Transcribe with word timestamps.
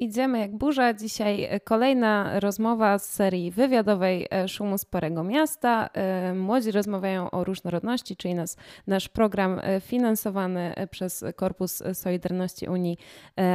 Idziemy 0.00 0.38
jak 0.38 0.56
burza. 0.56 0.94
Dzisiaj 0.94 1.48
kolejna 1.64 2.40
rozmowa 2.40 2.98
z 2.98 3.10
serii 3.10 3.50
wywiadowej 3.50 4.26
e, 4.30 4.48
Szumu 4.48 4.78
Sporego 4.78 5.24
Miasta. 5.24 5.90
E, 5.92 6.34
młodzi 6.34 6.70
rozmawiają 6.70 7.30
o 7.30 7.44
różnorodności, 7.44 8.16
czyli 8.16 8.34
nas, 8.34 8.56
nasz 8.86 9.08
program 9.08 9.60
e, 9.62 9.80
finansowany 9.80 10.74
przez 10.90 11.24
Korpus 11.36 11.82
Solidarności 11.92 12.68
Unii 12.68 12.98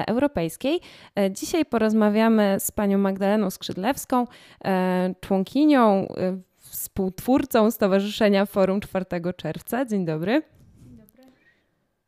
Europejskiej. 0.07 0.79
Dzisiaj 1.31 1.65
porozmawiamy 1.65 2.55
z 2.59 2.71
panią 2.71 2.97
Magdaleną 2.97 3.49
Skrzydlewską, 3.49 4.27
członkinią, 5.21 6.07
współtwórcą 6.57 7.71
Stowarzyszenia 7.71 8.45
Forum 8.45 8.79
4 8.79 9.05
Czerwca. 9.37 9.85
Dzień 9.85 10.05
dobry. 10.05 10.41
Dzień 10.81 10.97
dobry. 10.97 11.23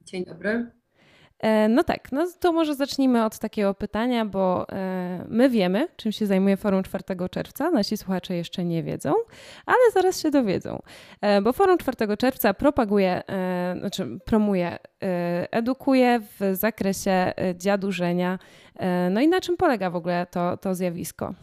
Dzień 0.06 0.26
dobry. 0.26 0.85
E, 1.40 1.70
no 1.70 1.84
tak, 1.84 2.12
no 2.12 2.28
to 2.40 2.52
może 2.52 2.76
zacznijmy 2.76 3.26
od 3.26 3.40
takiego 3.40 3.74
pytania, 3.74 4.26
bo 4.26 4.70
e, 4.70 5.26
my 5.30 5.50
wiemy, 5.50 5.88
czym 5.96 6.12
się 6.12 6.26
zajmuje 6.26 6.58
Forum 6.58 6.84
4 6.84 7.04
czerwca, 7.32 7.72
nasi 7.72 7.98
słuchacze 7.98 8.36
jeszcze 8.36 8.66
nie 8.66 8.84
wiedzą, 8.84 9.14
ale 9.66 9.92
zaraz 9.94 10.22
się 10.22 10.32
dowiedzą, 10.32 10.82
e, 11.22 11.42
bo 11.42 11.54
Forum 11.54 11.78
4 11.78 12.18
czerwca 12.18 12.54
propaguje, 12.54 13.24
znaczy 13.80 14.20
promuje, 14.26 14.78
edukuje 15.52 16.20
w 16.40 16.56
zakresie 16.56 17.34
dziadurzenia. 17.56 18.40
No 19.12 19.22
i 19.22 19.28
na 19.28 19.42
czym 19.42 19.58
polega 19.58 19.90
w 19.90 19.96
ogóle 19.96 20.28
to, 20.32 20.58
to 20.58 20.76
zjawisko? 20.76 21.34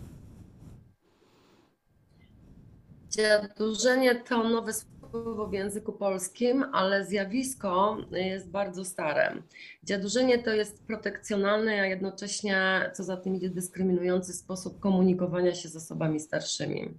Dziadurzenie 3.10 4.14
to 4.14 4.44
w 5.48 5.52
języku 5.52 5.92
polskim, 5.92 6.64
ale 6.72 7.04
zjawisko 7.04 7.96
jest 8.12 8.50
bardzo 8.50 8.84
stare. 8.84 9.42
Dziadurzenie 9.84 10.38
to 10.38 10.50
jest 10.50 10.86
protekcjonalny, 10.86 11.80
a 11.80 11.86
jednocześnie, 11.86 12.90
co 12.94 13.04
za 13.04 13.16
tym 13.16 13.36
idzie, 13.36 13.50
dyskryminujący 13.50 14.32
sposób 14.32 14.80
komunikowania 14.80 15.54
się 15.54 15.68
z 15.68 15.76
osobami 15.76 16.20
starszymi. 16.20 16.98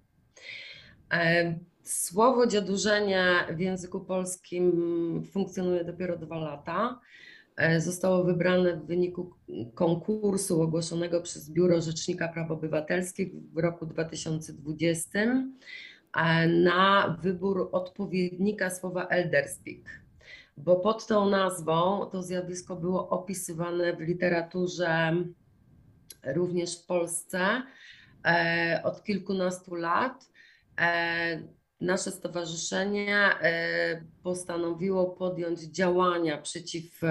E, 1.13 1.55
słowo 1.83 2.47
dziadurzenie 2.47 3.25
w 3.55 3.59
języku 3.59 3.99
polskim 3.99 5.23
funkcjonuje 5.31 5.83
dopiero 5.83 6.17
dwa 6.17 6.37
lata. 6.37 6.99
E, 7.57 7.81
zostało 7.81 8.23
wybrane 8.23 8.77
w 8.77 8.85
wyniku 8.85 9.33
konkursu 9.73 10.61
ogłoszonego 10.61 11.21
przez 11.21 11.49
Biuro 11.49 11.81
Rzecznika 11.81 12.27
Praw 12.27 12.51
Obywatelskich 12.51 13.33
w 13.53 13.57
roku 13.57 13.85
2020 13.85 15.19
na 16.47 17.17
wybór 17.21 17.69
odpowiednika 17.71 18.69
słowa 18.69 19.07
elderspeak, 19.07 20.01
bo 20.57 20.75
pod 20.75 21.07
tą 21.07 21.29
nazwą 21.29 22.05
to 22.11 22.23
zjawisko 22.23 22.75
było 22.75 23.09
opisywane 23.09 23.93
w 23.95 23.99
literaturze 23.99 25.13
również 26.23 26.81
w 26.81 26.85
Polsce 26.85 27.61
e, 28.25 28.81
od 28.83 29.03
kilkunastu 29.03 29.75
lat. 29.75 30.29
E, 30.79 31.41
nasze 31.81 32.11
stowarzyszenie 32.11 33.17
e, 33.17 34.01
postanowiło 34.23 35.05
podjąć 35.05 35.61
działania 35.61 36.37
przeciw 36.37 37.01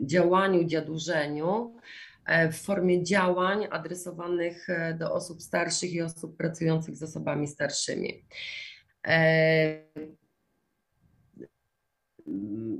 działaniu 0.00 0.64
dziadurzeniu 0.64 1.74
E, 1.74 2.07
w 2.52 2.56
formie 2.56 3.04
działań 3.04 3.66
adresowanych 3.70 4.70
e, 4.70 4.94
do 4.94 5.12
osób 5.12 5.42
starszych 5.42 5.92
i 5.92 6.02
osób 6.02 6.36
pracujących 6.36 6.96
z 6.96 7.02
osobami 7.02 7.48
starszymi. 7.48 8.24
E, 9.06 9.82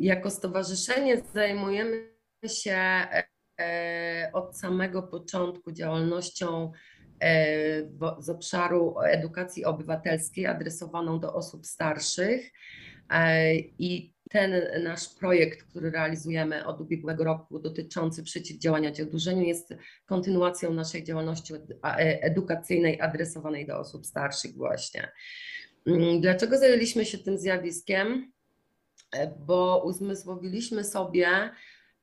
jako 0.00 0.30
stowarzyszenie 0.30 1.22
zajmujemy 1.34 2.08
się 2.46 2.78
od 4.32 4.58
samego 4.58 5.02
początku 5.02 5.72
działalnością 5.72 6.72
z 8.18 8.28
obszaru 8.28 8.94
edukacji 9.04 9.64
obywatelskiej 9.64 10.46
adresowaną 10.46 11.20
do 11.20 11.34
osób 11.34 11.66
starszych 11.66 12.52
i 13.78 14.14
ten 14.28 14.82
nasz 14.84 15.08
projekt, 15.08 15.62
który 15.62 15.90
realizujemy 15.90 16.66
od 16.66 16.80
ubiegłego 16.80 17.24
roku 17.24 17.58
dotyczący 17.58 18.22
przeciwdziałania 18.22 18.90
dziadurzeniu 18.90 19.42
jest 19.42 19.74
kontynuacją 20.06 20.74
naszej 20.74 21.04
działalności 21.04 21.54
e, 21.54 21.58
edukacyjnej 22.22 23.00
adresowanej 23.00 23.66
do 23.66 23.78
osób 23.78 24.06
starszych 24.06 24.54
właśnie. 24.54 25.12
Mm, 25.86 26.20
dlaczego 26.20 26.58
zajęliśmy 26.58 27.04
się 27.04 27.18
tym 27.18 27.38
zjawiskiem? 27.38 28.32
E, 29.12 29.26
bo 29.26 29.82
uzmysłowiliśmy 29.84 30.84
sobie 30.84 31.28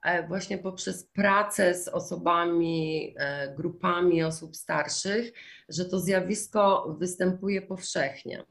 e, 0.03 0.27
właśnie 0.27 0.57
poprzez 0.57 1.03
pracę 1.03 1.73
z 1.75 1.87
osobami, 1.87 3.15
grupami 3.57 4.23
osób 4.23 4.55
starszych, 4.55 5.33
że 5.69 5.85
to 5.85 5.99
zjawisko 5.99 6.95
występuje 6.99 7.61
powszechnie. 7.61 8.43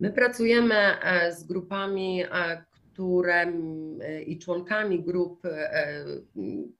My 0.00 0.12
pracujemy 0.12 0.96
z 1.30 1.44
grupami, 1.44 2.24
które 2.96 3.52
i 4.26 4.38
członkami 4.38 5.04
grup, 5.04 5.44
e, 5.44 6.04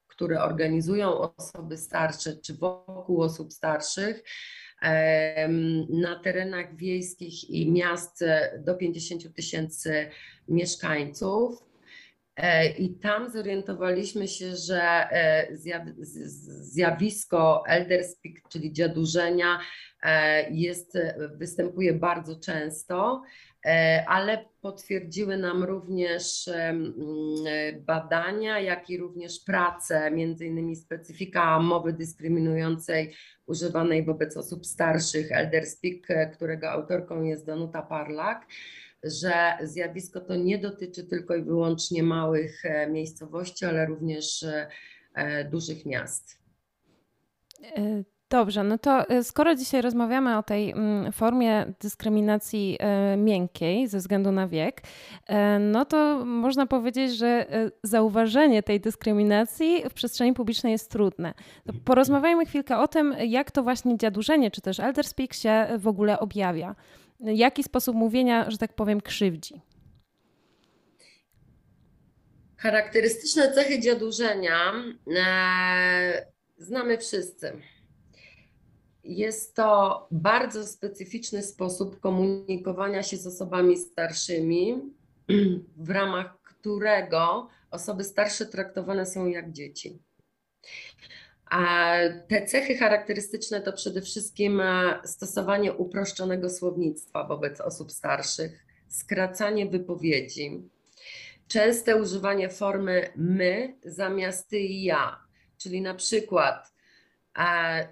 które 0.07 0.43
organizują 0.43 1.19
osoby 1.19 1.77
starsze 1.77 2.37
czy 2.37 2.55
wokół 2.55 3.23
osób 3.23 3.53
starszych 3.53 4.25
na 5.89 6.21
terenach 6.25 6.77
wiejskich 6.77 7.51
i 7.51 7.73
miast 7.73 8.25
do 8.59 8.75
50 8.75 9.35
tysięcy 9.35 10.11
mieszkańców. 10.49 11.66
E, 12.37 12.69
I 12.69 12.99
tam 12.99 13.31
zorientowaliśmy 13.31 14.29
się, 14.29 14.57
że 14.57 14.83
e, 14.83 15.49
zjawisko 16.47 17.63
elder 17.67 18.05
speak, 18.05 18.35
czyli 18.49 18.73
dziadurzenia, 18.73 19.59
jest, 20.51 20.99
występuje 21.39 21.93
bardzo 21.93 22.41
często 22.41 23.23
E, 23.67 24.05
ale 24.09 24.45
potwierdziły 24.61 25.37
nam 25.37 25.65
również 25.65 26.51
badania, 27.87 28.61
jak 28.61 28.91
i 28.91 28.99
również 28.99 29.41
prace, 29.47 30.11
między 30.11 30.47
innymi 30.47 30.77
specyfika 30.77 31.59
mowy 31.61 31.93
dyskryminującej 31.93 33.15
używanej 33.47 34.05
wobec 34.05 34.37
osób 34.37 34.67
starszych, 34.67 35.33
Elder 35.33 35.67
Speak, 35.67 36.11
e, 36.11 36.31
którego 36.31 36.71
autorką 36.71 37.23
jest 37.23 37.47
Danuta 37.47 37.83
Parlak, 37.83 38.47
że 39.05 39.59
zjawisko 39.63 40.21
to 40.21 40.37
nie 40.37 40.59
dotyczy 40.59 41.05
tylko 41.05 41.37
i 41.37 41.43
wyłącznie 41.43 42.03
małych 42.03 42.65
e, 42.65 42.91
miejscowości, 42.91 43.65
ale 43.65 43.87
również 43.87 44.45
dużych 45.51 45.87
miast. 45.87 46.39
Dobrze, 48.31 48.65
no 48.65 48.79
to 48.79 49.07
skoro 49.23 49.55
dzisiaj 49.55 49.83
rozmawiamy 49.83 50.39
o 50.39 50.43
tej 50.43 50.71
mm, 50.71 51.13
formie 51.13 51.73
dyskryminacji 51.81 52.79
miękkiej 53.17 53.89
ze 53.89 53.99
względu 53.99 54.33
na 54.33 54.49
wiek, 54.49 54.83
no 55.61 55.85
to 55.85 56.25
można 56.25 56.67
powiedzieć, 56.67 57.17
że 57.17 57.47
zauważenie 57.83 58.63
tej 58.63 58.81
dyskryminacji 58.81 59.83
w 59.91 59.95
przestrzeni 59.95 60.33
publicznej 60.33 60.73
jest 60.73 60.91
trudne. 60.91 61.35
To 61.67 61.73
porozmawiajmy 61.85 62.47
chwilkę 62.47 62.79
o 62.79 62.89
tym, 62.89 63.15
jak 63.27 63.51
to 63.51 63.63
właśnie 63.63 63.99
dziadurzenie 63.99 64.51
czy 64.51 64.61
też 64.61 64.81
elderspeak 64.81 65.35
się 65.35 65.67
w 65.79 65.89
ogóle 65.89 66.19
objawia. 66.19 66.75
Jaki 67.21 67.63
sposób 67.63 67.97
mówienia, 67.97 68.51
że 68.51 68.59
tak 68.59 68.73
powiem, 68.73 69.01
krzywdzi? 69.01 69.61
Charakterystyczne 72.57 73.53
cechy 73.53 73.81
dziadurzenia 73.81 74.73
e, 75.17 76.27
znamy 76.59 76.99
wszyscy 76.99 77.53
jest 79.07 79.55
to 79.55 80.07
bardzo 80.11 80.67
specyficzny 80.67 81.43
sposób 81.43 82.01
komunikowania 82.01 83.03
się 83.03 83.17
z 83.17 83.27
osobami 83.27 83.77
starszymi, 83.77 84.81
w 85.77 85.91
ramach 85.91 86.43
którego 86.43 87.49
osoby 87.71 88.05
starsze 88.05 88.47
traktowane 88.47 89.07
są 89.07 89.27
jak 89.27 89.53
dzieci. 89.53 89.99
A 91.51 91.95
te 92.29 92.47
cechy 92.47 92.77
charakterystyczne 92.77 93.61
to 93.61 93.73
przede 93.73 94.03
wszystkim 94.03 94.61
e, 94.61 95.01
stosowanie 95.05 95.73
uproszczonego 95.73 96.51
słownictwa 96.51 97.25
wobec 97.25 97.61
osób 97.61 97.93
starszych, 97.93 98.67
skracanie 98.89 99.67
wypowiedzi, 99.67 100.69
częste 101.49 101.97
używanie 101.97 102.49
formy 102.49 103.13
my 103.17 103.75
zamiast 103.85 104.51
ty 104.51 104.59
i 104.59 104.83
ja, 104.83 105.21
czyli 105.59 105.81
na 105.81 105.95
przykład 105.95 106.75
e, 107.39 107.89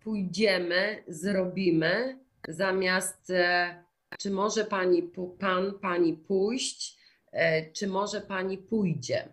pójdziemy, 0.00 1.04
zrobimy, 1.08 2.18
zamiast 2.48 3.30
e, 3.30 3.84
czy 4.18 4.30
może 4.30 4.64
pani, 4.64 5.10
pan, 5.38 5.78
pani 5.78 6.14
pójść, 6.14 6.98
e, 7.32 7.72
czy 7.72 7.86
może 7.86 8.20
pani 8.20 8.58
pójdzie. 8.58 9.28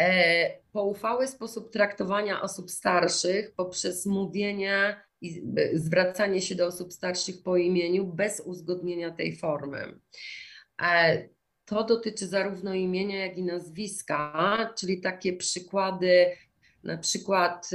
E, 0.00 0.50
poufały 0.72 1.28
sposób 1.28 1.72
traktowania 1.72 2.42
osób 2.42 2.70
starszych 2.70 3.54
poprzez 3.54 4.06
mówienie 4.06 5.00
i 5.20 5.42
zwracanie 5.74 6.42
się 6.42 6.54
do 6.54 6.66
osób 6.66 6.92
starszych 6.92 7.42
po 7.42 7.56
imieniu 7.56 8.06
bez 8.06 8.40
uzgodnienia 8.40 9.10
tej 9.10 9.36
formy. 9.36 10.00
To 11.64 11.84
dotyczy 11.84 12.26
zarówno 12.26 12.74
imienia, 12.74 13.26
jak 13.26 13.38
i 13.38 13.42
nazwiska, 13.42 14.74
czyli 14.78 15.00
takie 15.00 15.32
przykłady 15.32 16.26
Na 16.84 16.98
przykład 16.98 17.70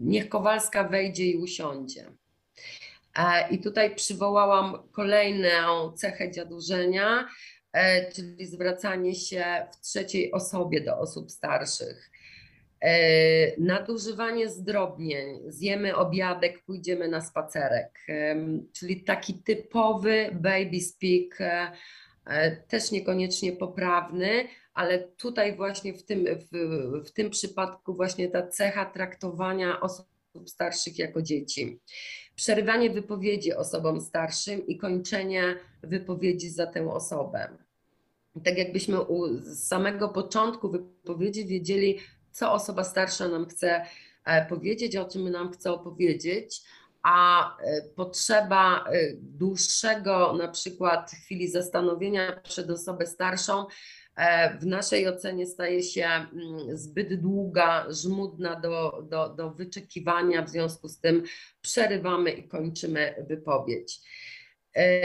niech 0.00 0.28
Kowalska 0.28 0.88
wejdzie 0.88 1.26
i 1.26 1.36
usiądzie. 1.36 2.12
E, 3.18 3.48
I 3.50 3.58
tutaj 3.58 3.94
przywołałam 3.94 4.88
kolejną 4.92 5.92
cechę 5.92 6.30
dziadurzenia, 6.30 7.20
e, 7.20 7.59
czyli 8.14 8.46
zwracanie 8.46 9.14
się 9.14 9.44
w 9.72 9.80
trzeciej 9.80 10.32
osobie 10.32 10.80
do 10.80 10.98
osób 10.98 11.30
starszych. 11.30 12.10
E, 12.80 13.60
nadużywanie 13.60 14.48
zdrobnień, 14.48 15.40
zjemy 15.46 15.96
obiadek, 15.96 16.62
pójdziemy 16.64 17.08
na 17.08 17.20
spacerek, 17.20 18.06
czyli 18.72 19.04
taki 19.04 19.34
typowy 19.34 20.30
baby 20.32 20.80
speak, 20.80 21.38
też 22.68 22.90
niekoniecznie 22.90 23.52
poprawny, 23.52 24.48
ale 24.74 24.98
tutaj 24.98 25.56
właśnie 25.56 25.94
w 25.94 26.04
tym, 26.04 26.24
w, 26.24 26.48
w 27.08 27.12
tym 27.12 27.30
przypadku 27.30 27.94
właśnie 27.94 28.28
ta 28.28 28.46
cecha 28.46 28.86
traktowania 28.86 29.80
osób 29.80 30.06
starszych 30.46 30.98
jako 30.98 31.22
dzieci. 31.22 31.80
Przerywanie 32.40 32.90
wypowiedzi 32.90 33.54
osobom 33.54 34.00
starszym 34.00 34.66
i 34.66 34.76
kończenie 34.76 35.56
wypowiedzi 35.82 36.50
za 36.50 36.66
tę 36.66 36.92
osobę. 36.92 37.48
Tak 38.44 38.58
jakbyśmy 38.58 39.00
u, 39.00 39.28
z 39.28 39.68
samego 39.68 40.08
początku 40.08 40.70
wypowiedzi 40.70 41.46
wiedzieli, 41.46 41.98
co 42.30 42.52
osoba 42.52 42.84
starsza 42.84 43.28
nam 43.28 43.46
chce 43.46 43.84
e, 44.24 44.46
powiedzieć, 44.46 44.96
o 44.96 45.04
czym 45.04 45.30
nam 45.30 45.52
chce 45.52 45.72
opowiedzieć, 45.72 46.62
a 47.02 47.46
e, 47.58 47.82
potrzeba 47.96 48.84
e, 48.84 49.12
dłuższego 49.14 50.32
na 50.32 50.48
przykład 50.48 51.10
chwili 51.10 51.48
zastanowienia 51.48 52.40
przed 52.42 52.70
osobę 52.70 53.06
starszą 53.06 53.66
w 54.60 54.66
naszej 54.66 55.08
ocenie 55.08 55.46
staje 55.46 55.82
się 55.82 56.04
mm, 56.04 56.76
zbyt 56.76 57.20
długa, 57.20 57.86
żmudna 57.90 58.60
do, 58.60 59.02
do, 59.10 59.28
do 59.28 59.50
wyczekiwania, 59.50 60.42
w 60.42 60.48
związku 60.48 60.88
z 60.88 61.00
tym 61.00 61.22
przerywamy 61.62 62.30
i 62.30 62.48
kończymy 62.48 63.24
wypowiedź. 63.28 64.00
E, 64.76 65.02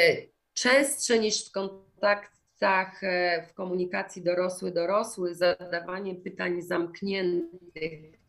częstsze 0.54 1.20
niż 1.20 1.46
w 1.46 1.52
kontaktach, 1.52 3.04
e, 3.04 3.48
w 3.50 3.54
komunikacji 3.54 4.22
dorosły-dorosły, 4.22 5.36
zadawanie 5.36 6.16
pytań 6.16 6.62
zamkniętych, 6.62 8.20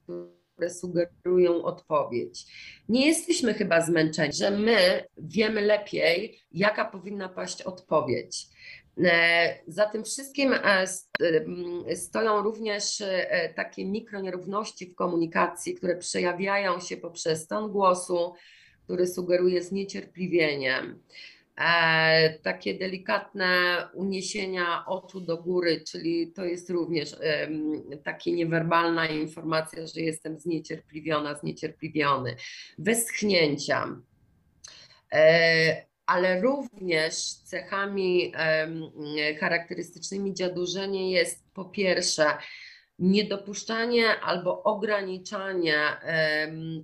które 0.56 0.70
sugerują 0.70 1.62
odpowiedź. 1.62 2.46
Nie 2.88 3.06
jesteśmy 3.06 3.54
chyba 3.54 3.80
zmęczeni, 3.80 4.32
że 4.32 4.50
my 4.50 5.04
wiemy 5.18 5.60
lepiej, 5.60 6.40
jaka 6.52 6.84
powinna 6.84 7.28
paść 7.28 7.62
odpowiedź. 7.62 8.46
E, 9.04 9.58
za 9.66 9.86
tym 9.86 10.04
wszystkim 10.04 10.52
e, 10.52 10.86
e, 11.88 11.96
stoją 11.96 12.42
również 12.42 13.02
takie 13.56 13.86
mikronierówności 13.86 14.86
w 14.86 14.94
komunikacji, 14.94 15.74
które 15.74 15.96
przejawiają 15.96 16.80
się 16.80 16.96
poprzez 16.96 17.46
ton 17.46 17.72
głosu, 17.72 18.34
który 18.84 19.06
sugeruje 19.06 19.62
zniecierpliwienie. 19.62 20.82
Takie 22.42 22.78
delikatne 22.78 23.48
uniesienia 23.94 24.86
oczu 24.86 25.20
do 25.20 25.36
góry, 25.36 25.84
czyli 25.88 26.32
to 26.32 26.44
jest 26.44 26.70
również 26.70 27.16
taka 28.04 28.30
niewerbalna 28.30 29.06
informacja, 29.06 29.86
że 29.86 30.00
jestem 30.00 30.38
zniecierpliwiona, 30.38 31.34
zniecierpliwiony. 31.34 32.36
Westchnięcia 32.78 33.96
ale 36.06 36.40
również 36.40 37.14
cechami 37.44 38.32
charakterystycznymi 39.40 40.34
dziadurzenia 40.34 41.02
jest 41.02 41.44
po 41.54 41.64
pierwsze 41.64 42.24
niedopuszczanie 42.98 44.20
albo 44.20 44.62
ograniczanie 44.62 45.78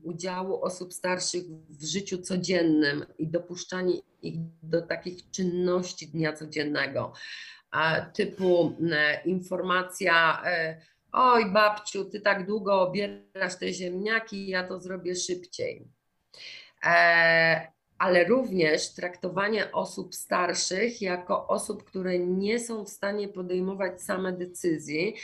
udziału 0.03 0.65
osób 0.65 0.93
starszych 0.93 1.43
w 1.69 1.85
życiu 1.85 2.19
codziennym 2.19 3.07
i 3.19 3.29
dopuszczanie 3.29 3.95
ich 4.23 4.35
do 4.63 4.83
takich 4.83 5.31
czynności 5.31 6.09
dnia 6.09 6.33
codziennego, 6.33 7.13
typu 8.15 8.77
informacja 9.25 10.43
e, 10.45 10.81
oj 11.13 11.53
babciu, 11.53 12.05
ty 12.05 12.21
tak 12.21 12.47
długo 12.47 12.83
obierasz 12.83 13.57
te 13.59 13.73
ziemniaki, 13.73 14.49
ja 14.49 14.69
to 14.69 14.81
zrobię 14.81 15.15
szybciej. 15.15 15.89
Ale 18.03 18.25
również 18.25 18.95
traktowanie 18.95 19.73
osób 19.73 20.15
starszych 20.15 21.03
jako 21.03 21.47
osób, 21.47 21.85
które 21.85 22.19
nie 22.19 22.61
są 22.61 22.85
w 22.85 22.89
stanie 22.89 23.29
podejmować 23.29 24.03
same 24.03 24.33
decyzji. 24.33 25.15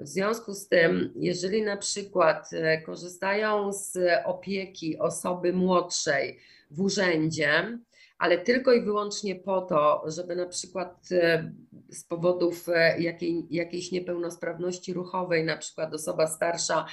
W 0.00 0.08
związku 0.08 0.54
z 0.54 0.68
tym, 0.68 1.12
jeżeli 1.16 1.62
na 1.62 1.76
przykład 1.76 2.52
e, 2.52 2.82
korzystają 2.82 3.72
z 3.72 3.98
opieki 4.24 4.98
osoby 4.98 5.52
młodszej 5.52 6.38
w 6.70 6.80
urzędzie, 6.80 7.78
ale 8.18 8.38
tylko 8.38 8.72
i 8.72 8.82
wyłącznie 8.82 9.36
po 9.36 9.60
to, 9.60 10.04
żeby 10.06 10.36
na 10.36 10.46
przykład 10.46 11.08
e, 11.12 11.52
z 11.90 12.04
powodów 12.04 12.68
e, 12.68 13.00
jakiej, 13.00 13.46
jakiejś 13.50 13.92
niepełnosprawności 13.92 14.92
ruchowej, 14.92 15.44
na 15.44 15.56
przykład 15.56 15.94
osoba 15.94 16.26
starsza 16.26 16.86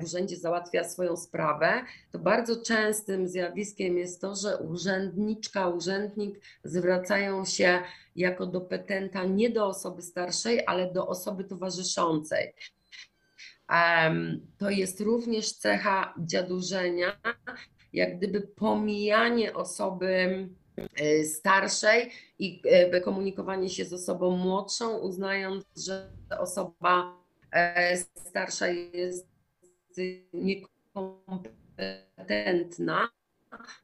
w 0.00 0.04
urzędzie 0.04 0.36
załatwia 0.36 0.84
swoją 0.84 1.16
sprawę, 1.16 1.84
to 2.12 2.18
bardzo 2.18 2.62
częstym 2.62 3.28
zjawiskiem 3.28 3.98
jest 3.98 4.20
to, 4.20 4.36
że 4.36 4.58
urzędniczka, 4.58 5.68
urzędnik 5.68 6.40
zwracają 6.64 7.44
się 7.44 7.82
jako 8.16 8.46
do 8.46 8.60
petenta 8.60 9.24
nie 9.24 9.50
do 9.50 9.66
osoby 9.66 10.02
starszej, 10.02 10.62
ale 10.66 10.92
do 10.92 11.06
osoby 11.06 11.44
towarzyszącej. 11.44 12.54
To 14.58 14.70
jest 14.70 15.00
również 15.00 15.52
cecha 15.52 16.14
dziadurzenia, 16.18 17.20
jak 17.92 18.16
gdyby 18.16 18.40
pomijanie 18.40 19.54
osoby 19.54 20.08
e, 20.96 21.24
starszej 21.24 22.10
i 22.38 22.62
e, 22.64 23.00
komunikowanie 23.00 23.68
się 23.68 23.84
z 23.84 23.92
osobą 23.92 24.36
młodszą, 24.36 24.98
uznając, 24.98 25.64
że 25.76 26.10
osoba 26.38 27.16
starsza 28.14 28.68
jest 28.68 29.35
niekompetentna, 30.32 33.08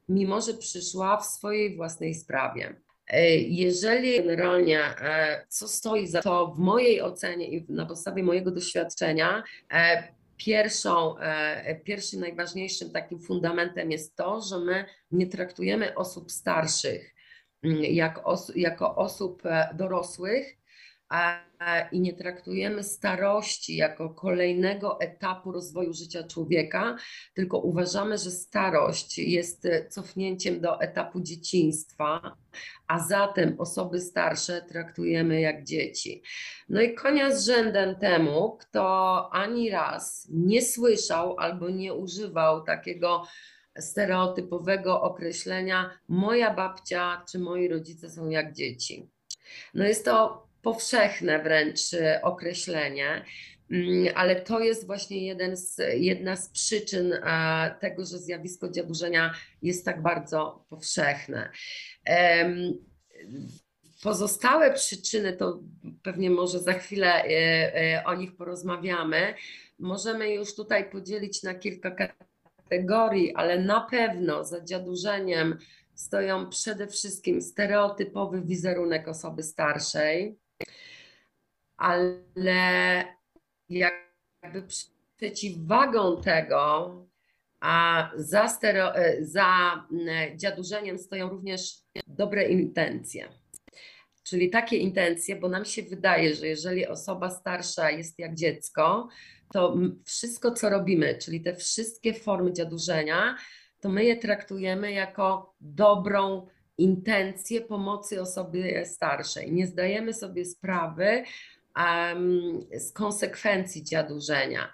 mimo 0.09 0.41
że 0.41 0.55
przyszła 0.55 1.17
w 1.17 1.26
swojej 1.26 1.76
własnej 1.76 2.14
sprawie. 2.14 2.76
E, 3.12 3.37
jeżeli 3.37 4.17
generalnie 4.17 4.81
e, 4.81 5.47
co 5.49 5.69
stoi 5.69 6.07
za 6.07 6.23
to 6.23 6.47
w 6.47 6.59
mojej 6.59 7.02
ocenie 7.02 7.49
i 7.49 7.66
na 7.69 7.87
podstawie 7.87 8.23
mojego 8.23 8.50
doświadczenia, 8.50 9.42
e, 9.73 10.09
pierwszą, 10.37 11.14
pierwszym 11.85 12.21
najważniejszym 12.21 12.90
takim 12.90 13.21
fundamentem 13.21 13.90
jest 13.90 14.16
to, 14.16 14.40
że 14.40 14.59
my 14.59 14.85
nie 15.12 15.26
traktujemy 15.26 15.95
osób 15.95 16.33
starszych 16.33 17.14
mm, 17.62 17.85
jak 17.85 18.28
os 18.28 18.52
jako 18.57 18.97
osób 18.97 19.42
dorosłych, 19.75 20.57
i 21.92 22.00
nie 22.00 22.12
traktujemy 22.12 22.83
starości 22.83 23.76
jako 23.76 24.11
kolejnego 24.11 25.00
etapu 25.00 25.52
rozwoju 25.52 25.95
życia 25.95 26.23
człowieka, 26.23 26.97
tylko 27.35 27.59
uważamy, 27.59 28.19
że 28.19 28.31
starość 28.31 29.19
jest 29.19 29.69
cofnięciem 29.88 30.61
do 30.61 30.81
etapu 30.81 31.21
dzieciństwa, 31.21 32.37
a 32.87 32.99
zatem 32.99 33.54
osoby 33.59 34.00
starsze 34.00 34.62
traktujemy 34.62 35.40
jak 35.40 35.64
dzieci. 35.64 36.23
No 36.69 36.81
i 36.81 36.95
konia 36.95 37.37
z 37.37 37.47
rzędem 37.47 37.97
temu, 37.97 38.57
kto 38.61 39.28
ani 39.33 39.71
raz 39.71 40.28
nie 40.31 40.62
słyszał 40.62 41.38
albo 41.38 41.71
nie 41.71 41.95
używał 41.95 42.64
takiego 42.64 43.25
stereotypowego 43.78 45.02
określenia 45.02 45.90
moja 46.09 46.54
babcia 46.54 47.25
czy 47.31 47.38
moi 47.38 47.69
rodzice 47.69 48.11
są 48.11 48.28
jak 48.28 48.52
dzieci. 48.52 49.09
No 49.75 49.85
jest 49.85 50.04
to 50.04 50.47
powszechne 50.62 51.42
wręcz 51.42 51.95
e, 51.95 52.23
określenie, 52.23 53.25
mm, 53.71 54.12
ale 54.14 54.40
to 54.40 54.61
jest 54.61 54.87
właśnie 54.87 55.26
jeden 55.26 55.57
z, 55.57 55.81
jedna 55.95 56.37
z 56.37 56.49
przyczyn 56.49 57.14
tego, 57.81 58.04
że 58.04 58.19
zjawisko 58.19 58.69
dziadurzenia 58.69 59.35
jest 59.62 59.85
tak 59.85 60.02
bardzo 60.02 60.64
powszechne. 60.69 61.50
Pozostałe 64.02 64.73
przyczyny, 64.75 65.33
to 65.33 65.61
pewnie 66.02 66.31
może 66.31 66.59
za 66.59 66.73
chwilę 66.73 67.25
e, 67.25 68.04
o 68.04 68.14
nich 68.14 68.37
porozmawiamy. 68.37 69.35
Możemy 69.78 70.35
już 70.35 70.54
tutaj 70.54 70.90
podzielić 70.90 71.42
na 71.42 71.54
kilka 71.54 71.90
kategorii, 71.90 73.35
ale 73.35 73.59
na 73.59 73.81
pewno 73.81 74.45
za 74.45 74.64
dziadurzeniem 74.64 75.59
stoją 75.95 76.49
przede 76.49 76.87
wszystkim 76.87 77.42
stereotypowy 77.42 78.42
wizerunek 78.42 79.09
osoby 79.09 79.42
starszej, 79.42 80.38
ale 81.76 83.04
jakby 83.69 84.62
przeciwwagą 85.16 86.23
tego, 86.23 86.97
a 87.61 88.11
za, 88.16 88.49
stereo, 88.49 88.97
e, 88.97 89.25
za 89.25 89.47
dziadurzeniem 90.37 90.99
stoją 90.99 91.28
również 91.28 91.75
dobre 92.07 92.49
intencje. 92.49 93.28
Czyli 94.23 94.50
takie 94.50 94.76
intencje, 94.76 95.37
bo 95.37 95.49
nam 95.49 95.64
się 95.64 95.83
wydaje, 95.83 96.35
że 96.35 96.47
jeżeli 96.47 96.87
osoba 96.87 97.31
starsza 97.31 97.90
jest 97.90 98.19
jak 98.19 98.35
dziecko, 98.35 99.09
to 99.52 99.76
wszystko, 100.04 100.52
co 100.52 100.71
robimy, 100.71 101.19
czyli 101.19 101.40
te 101.40 101.57
wszystkie 101.57 102.14
formy 102.14 102.52
dziadurzenia, 102.52 103.37
to 103.81 103.88
my 103.88 104.04
je 104.04 104.16
traktujemy 104.16 104.92
jako 104.92 105.54
dobrą 105.61 106.47
intencję 106.79 107.61
pomocy 107.61 108.21
osobie 108.21 108.87
starszej. 108.87 109.52
Nie 109.52 109.67
zdajemy 109.67 110.14
sobie 110.14 110.45
sprawy 110.45 111.25
um, 111.76 112.67
z 112.76 112.93
konsekwencji 112.93 113.85
dziadurzenia. 113.85 114.73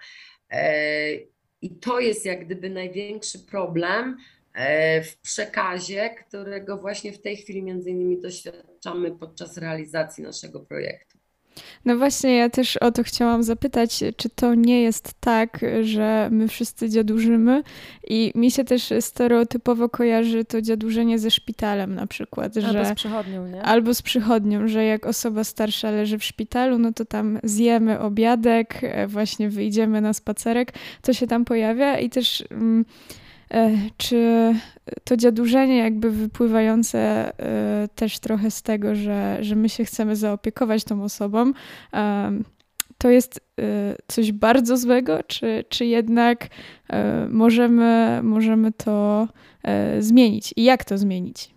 E, 0.51 1.13
I 1.61 1.69
to 1.81 1.99
jest 1.99 2.25
jak 2.25 2.45
gdyby 2.45 2.69
największy 2.69 3.39
problem 3.39 4.17
e, 4.53 5.03
w 5.03 5.17
przekazie, 5.17 6.09
którego 6.09 6.77
właśnie 6.77 7.13
w 7.13 7.21
tej 7.21 7.37
chwili 7.37 7.63
między 7.63 7.89
innymi 7.89 8.21
doświadczamy 8.21 9.11
podczas 9.11 9.57
realizacji 9.57 10.23
naszego 10.23 10.59
projektu. 10.59 11.08
No 11.85 11.97
właśnie, 11.97 12.35
ja 12.35 12.49
też 12.49 12.77
o 12.77 12.91
to 12.91 13.03
chciałam 13.03 13.43
zapytać, 13.43 14.03
czy 14.17 14.29
to 14.29 14.55
nie 14.55 14.81
jest 14.81 15.13
tak, 15.19 15.65
że 15.81 16.29
my 16.31 16.47
wszyscy 16.47 16.89
dziadużymy 16.89 17.63
i 18.07 18.31
mi 18.35 18.51
się 18.51 18.63
też 18.63 18.93
stereotypowo 18.99 19.89
kojarzy 19.89 20.45
to 20.45 20.61
dziadurzenie 20.61 21.19
ze 21.19 21.31
szpitalem 21.31 21.95
na 21.95 22.07
przykład. 22.07 22.57
Albo 22.57 22.71
że, 22.71 22.85
z 22.85 22.93
przychodnią, 22.93 23.47
nie? 23.47 23.63
Albo 23.63 23.93
z 23.93 24.01
przychodnią, 24.01 24.67
że 24.67 24.85
jak 24.85 25.05
osoba 25.05 25.43
starsza 25.43 25.91
leży 25.91 26.17
w 26.17 26.23
szpitalu, 26.23 26.77
no 26.77 26.93
to 26.93 27.05
tam 27.05 27.39
zjemy 27.43 27.99
obiadek, 27.99 28.79
e, 28.81 29.07
właśnie 29.07 29.49
wyjdziemy 29.49 30.01
na 30.01 30.13
spacerek, 30.13 30.73
to 31.01 31.13
się 31.13 31.27
tam 31.27 31.45
pojawia 31.45 31.99
i 31.99 32.09
też... 32.09 32.43
Mm, 32.51 32.85
czy 33.97 34.53
to 35.03 35.17
dziadurzenie 35.17 35.77
jakby 35.77 36.11
wypływające 36.11 36.99
e, 36.99 37.87
też 37.95 38.19
trochę 38.19 38.51
z 38.51 38.61
tego, 38.61 38.95
że, 38.95 39.37
że 39.41 39.55
my 39.55 39.69
się 39.69 39.85
chcemy 39.85 40.15
zaopiekować 40.15 40.83
tą 40.83 41.03
osobą, 41.03 41.51
to 42.97 43.09
jest 43.09 43.39
e, 43.59 43.95
coś 44.07 44.31
bardzo 44.31 44.77
złego, 44.77 45.23
czy, 45.23 45.65
czy 45.69 45.85
jednak 45.85 46.47
możemy, 47.29 48.19
możemy 48.23 48.71
to 48.71 49.27
zmienić 49.99 50.53
i 50.55 50.63
jak 50.63 50.85
to 50.85 50.97
zmienić? 50.97 51.49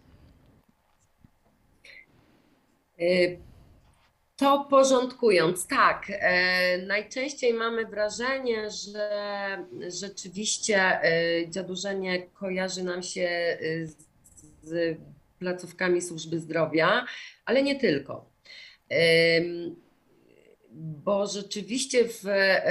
To 4.37 4.67
porządkując, 4.71 5.67
tak, 5.67 6.07
e, 6.11 6.79
najczęściej 6.87 7.55
mamy 7.55 7.87
wrażenie, 7.87 8.71
że 8.71 9.09
rzeczywiście 10.01 10.79
e, 10.79 11.03
dziadurzenie 11.51 12.23
kojarzy 12.23 12.85
nam 12.85 13.03
się 13.03 13.23
e, 13.23 13.59
z, 14.63 14.99
placówkami 15.39 16.03
służby 16.03 16.41
zdrowia, 16.41 17.07
ale 17.45 17.63
nie 17.63 17.81
tylko. 17.81 18.33
Bo 20.75 21.27
rzeczywiście 21.27 22.05
w, 22.05 22.23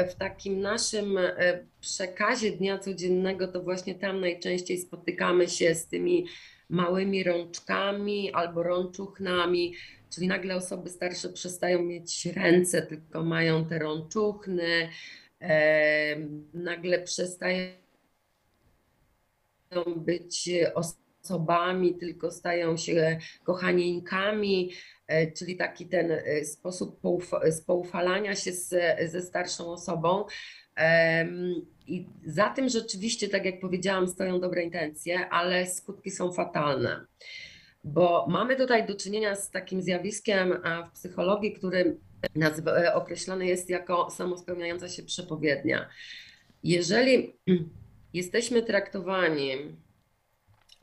w 0.10 0.16
takim 0.20 0.62
naszym 0.62 1.20
przekazie 1.82 2.52
dnia 2.52 2.78
codziennego 2.78 3.48
to 3.48 3.62
właśnie 3.62 3.96
tam 3.96 4.22
najczęściej 4.22 4.78
spotykamy 4.78 5.50
się 5.50 5.76
z 5.76 5.88
tymi 5.88 6.26
małymi 6.70 7.24
rączkami 7.24 8.32
albo 8.34 8.64
rączuchnami, 8.64 9.74
Czyli 10.12 10.28
nagle 10.28 10.56
osoby 10.56 10.90
starsze 10.90 11.30
przestają 11.30 11.84
mieć 11.84 12.26
ręce, 12.26 12.82
tylko 12.82 13.24
mają 13.24 13.66
te 13.66 13.80
rączuchny, 13.80 14.90
e, 15.42 16.16
nagle 16.54 17.02
przestają 17.02 17.74
być 19.96 20.50
osobami, 21.24 21.96
tylko 21.96 22.32
stają 22.32 22.78
się 22.78 23.20
kochanieńkami, 23.44 24.72
e, 25.08 25.32
czyli 25.32 25.58
taki 25.58 25.86
ten 25.86 26.12
e, 26.12 26.46
sposób 26.46 27.00
spoufalania 27.52 28.36
się 28.36 28.52
z, 28.52 28.70
ze 29.12 29.22
starszą 29.22 29.72
osobą. 29.72 30.26
I 31.88 32.08
za 32.26 32.50
tym 32.50 32.70
rzeczywiście, 32.70 33.30
tak 33.30 33.46
jak 33.46 33.60
powiedziałam, 33.60 34.08
stoją 34.08 34.40
dobre 34.40 34.64
intencje, 34.64 35.30
ale 35.30 35.68
skutki 35.68 36.12
są 36.12 36.32
fatalne 36.32 37.06
bo 37.84 38.26
mamy 38.30 38.56
tutaj 38.56 38.88
do 38.88 38.96
czynienia 38.96 39.36
z 39.36 39.52
takim 39.52 39.82
zjawiskiem 39.82 40.62
w 40.90 40.92
psychologii, 40.94 41.54
który 41.54 41.98
e, 42.68 42.94
określany 42.94 43.46
jest 43.46 43.70
jako 43.70 44.10
samospełniająca 44.10 44.90
się 44.90 45.04
przepowiednia. 45.04 45.90
Jeżeli 46.64 47.36
jesteśmy 48.14 48.64
traktowani 48.64 49.52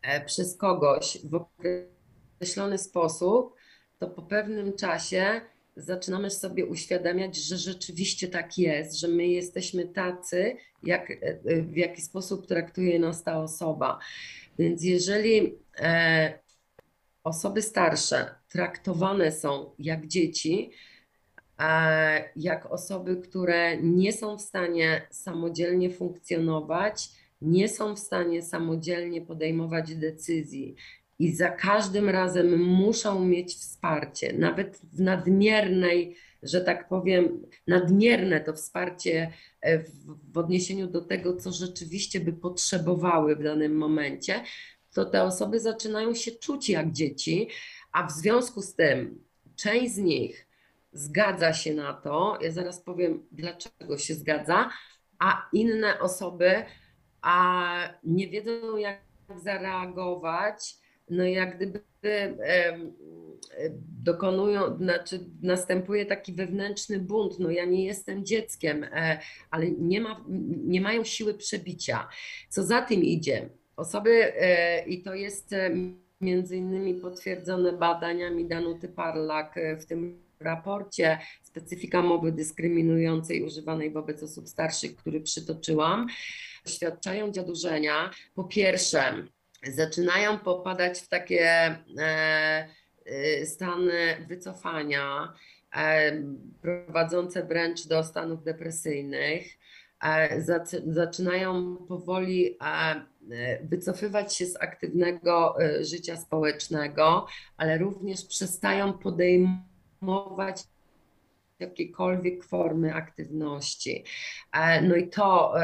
e, 0.02 0.24
przez 0.24 0.56
kogoś 0.56 1.18
w 1.24 1.46
określony 2.38 2.78
sposób, 2.78 3.54
to 3.98 4.08
po 4.08 4.22
pewnym 4.22 4.72
czasie 4.72 5.40
zaczynamy 5.76 6.30
sobie 6.30 6.66
uświadamiać, 6.66 7.36
że 7.36 7.56
rzeczywiście 7.56 8.28
tak 8.28 8.58
jest, 8.58 8.98
że 9.00 9.08
my 9.08 9.26
jesteśmy 9.26 9.88
tacy, 9.88 10.56
jak, 10.82 11.10
e, 11.10 11.62
w 11.62 11.76
jaki 11.76 12.02
sposób 12.02 12.46
traktuje 12.46 12.98
nas 12.98 13.24
ta 13.24 13.38
osoba. 13.38 13.98
Więc 14.58 14.84
jeżeli 14.84 15.58
osoby 17.24 17.62
starsze 17.62 18.34
traktowane 18.48 19.32
są 19.32 19.70
jak 19.78 20.06
dzieci, 20.06 20.70
jak 22.36 22.66
osoby, 22.72 23.16
które 23.16 23.76
nie 23.82 24.12
są 24.12 24.38
w 24.38 24.42
stanie 24.42 25.06
samodzielnie 25.10 25.90
funkcjonować, 25.90 27.08
nie 27.42 27.68
są 27.68 27.94
w 27.94 27.98
stanie 27.98 28.42
samodzielnie 28.42 29.22
podejmować 29.22 29.94
decyzji 29.94 30.76
i 31.18 31.32
za 31.32 31.48
każdym 31.48 32.08
razem 32.08 32.62
muszą 32.62 33.24
mieć 33.24 33.54
wsparcie, 33.54 34.32
nawet 34.32 34.80
w 34.92 35.00
nadmiernej, 35.00 36.16
że 36.42 36.60
tak 36.60 36.88
powiem, 36.88 37.46
nadmierne 37.66 38.40
to 38.40 38.52
wsparcie 38.52 39.32
e, 39.60 39.78
w, 39.78 39.90
w 40.32 40.38
odniesieniu 40.38 40.86
do 40.86 41.00
tego, 41.00 41.36
co 41.36 41.52
rzeczywiście 41.52 42.20
by 42.20 42.32
potrzebowały 42.32 43.36
w 43.36 43.42
danym 43.42 43.76
momencie, 43.76 44.44
to 44.98 45.04
te 45.04 45.22
osoby 45.22 45.60
zaczynają 45.60 46.14
się 46.14 46.30
czuć 46.30 46.68
jak 46.68 46.92
dzieci, 46.92 47.48
a 47.92 48.06
w 48.06 48.12
związku 48.12 48.62
z 48.62 48.74
tym 48.74 49.24
część 49.56 49.94
z 49.94 49.98
nich 49.98 50.46
zgadza 50.92 51.52
się 51.52 51.74
na 51.74 51.92
to, 51.92 52.38
ja 52.40 52.50
zaraz 52.50 52.80
powiem, 52.80 53.26
dlaczego 53.32 53.98
się 53.98 54.14
zgadza, 54.14 54.70
a 55.18 55.48
inne 55.52 56.00
osoby 56.00 56.64
a 57.22 57.94
nie 58.04 58.28
wiedzą, 58.28 58.76
jak 58.76 59.00
zareagować, 59.36 60.76
no 61.10 61.24
jak 61.24 61.56
gdyby 61.56 61.82
dokonują, 64.02 64.76
znaczy 64.76 65.20
następuje 65.42 66.06
taki 66.06 66.32
wewnętrzny 66.32 66.98
bunt, 66.98 67.38
no 67.38 67.50
ja 67.50 67.64
nie 67.64 67.84
jestem 67.84 68.24
dzieckiem, 68.24 68.84
e, 68.84 69.20
ale 69.50 69.70
nie, 69.70 70.00
ma, 70.00 70.24
nie 70.64 70.80
mają 70.80 71.04
siły 71.04 71.34
przebicia. 71.34 72.08
Co 72.48 72.62
za 72.62 72.82
tym 72.82 73.02
idzie, 73.02 73.50
Osoby, 73.78 74.32
e, 74.36 74.84
i 74.86 75.02
to 75.02 75.14
jest 75.14 75.52
e, 75.52 75.70
między 76.20 76.56
innymi 76.56 76.94
potwierdzone 76.94 77.72
badaniami 77.72 78.44
Danuty 78.44 78.88
Parlak 78.88 79.56
e, 79.56 79.76
w 79.76 79.86
tym 79.86 80.22
raporcie 80.40 81.18
specyfika 81.42 82.02
mowy 82.02 82.32
dyskryminującej 82.32 83.42
używanej 83.42 83.90
wobec 83.90 84.22
osób 84.22 84.48
starszych, 84.48 84.96
który 84.96 85.20
przytoczyłam, 85.20 86.06
świadczają 86.66 87.30
dziadurzenia. 87.30 88.10
Po 88.34 88.44
pierwsze, 88.44 89.24
zaczynają 89.62 90.38
popadać 90.38 90.98
w 90.98 91.08
takie 91.08 91.76
stany 93.44 94.26
wycofania, 94.28 95.32
prowadzące 96.62 97.44
wręcz 97.44 97.86
do 97.86 98.04
stanów 98.04 98.44
depresyjnych. 98.44 99.58
Zaczynają 100.86 101.76
powoli 101.76 102.58
E, 103.32 103.64
wycofywać 103.64 104.36
się 104.36 104.46
z 104.46 104.56
aktywnego 104.56 105.62
e, 105.62 105.84
życia 105.84 106.16
społecznego, 106.16 107.26
ale 107.56 107.78
również 107.78 108.24
przestają 108.26 108.92
podejmować 108.92 110.64
jakiekolwiek 111.60 112.44
formy 112.44 112.94
aktywności. 112.94 114.04
E, 114.52 114.82
no 114.82 114.96
i 114.96 115.08
to 115.08 115.54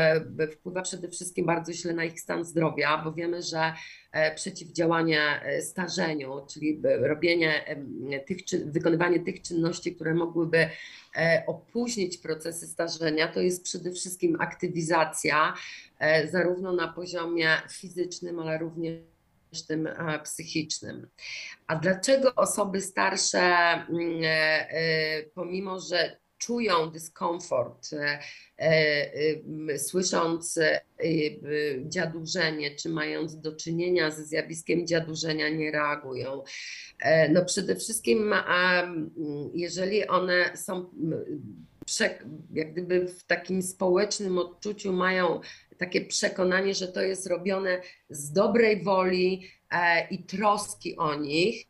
wpływa 0.53 0.83
przede 0.83 1.09
wszystkim 1.09 1.47
bardzo 1.47 1.73
źle 1.73 1.95
na 1.95 2.05
ich 2.05 2.21
stan 2.21 2.45
zdrowia, 2.45 2.99
bo 3.05 3.13
wiemy, 3.13 3.43
że 3.43 3.73
przeciwdziałanie 4.35 5.41
starzeniu, 5.61 6.47
czyli 6.51 6.83
robienie 7.01 7.77
tych, 8.27 8.39
wykonywanie 8.65 9.21
tych 9.21 9.43
czynności, 9.43 9.95
które 9.95 10.15
mogłyby 10.15 10.69
opóźnić 11.47 12.19
procesy 12.19 12.67
starzenia, 12.67 13.29
to 13.29 13.41
jest 13.41 13.65
przede 13.65 13.93
wszystkim 13.93 14.37
aktywizacja, 14.41 15.55
E, 15.99 16.29
zarówno 16.29 16.73
na 16.73 16.89
poziomie 16.89 17.49
fizycznym, 17.71 18.39
ale 18.39 18.59
również 18.59 19.14
tym 19.63 19.87
e, 19.87 20.19
psychicznym. 20.25 21.09
A 21.67 21.77
dlaczego 21.77 22.35
osoby 22.35 22.81
starsze, 22.81 23.41
mm, 23.41 24.21
e, 24.25 25.23
pomimo 25.35 25.81
że 25.81 26.25
czują 26.39 26.91
dyskomfort, 26.91 27.91
słysząc 29.77 30.59
dziadurzenie, 31.89 32.77
czy 32.77 32.89
mając 32.89 33.41
do 33.41 33.57
czynienia 33.57 34.11
ze 34.11 34.25
zjawiskiem 34.25 34.87
dziadurzenia, 34.87 35.49
nie 35.49 35.71
reagują. 35.71 36.43
No 37.31 37.45
przede 37.45 37.77
wszystkim, 37.77 38.35
jeżeli 39.55 40.07
one 40.07 40.57
są 40.57 40.91
jak 42.53 42.73
gdyby 42.73 43.09
w 43.09 43.25
takim 43.25 43.63
społecznym 43.63 44.39
odczuciu 44.39 44.93
mają 44.93 45.41
takie 45.79 46.01
przekonanie, 46.01 46.75
że 46.75 46.89
to 46.89 47.03
jest 47.03 47.27
robione 47.27 47.81
z 48.11 48.33
dobrej 48.33 48.83
woli 48.83 49.49
e, 49.71 50.09
i 50.09 50.25
troski 50.25 50.97
o 50.97 51.15
nich, 51.15 51.67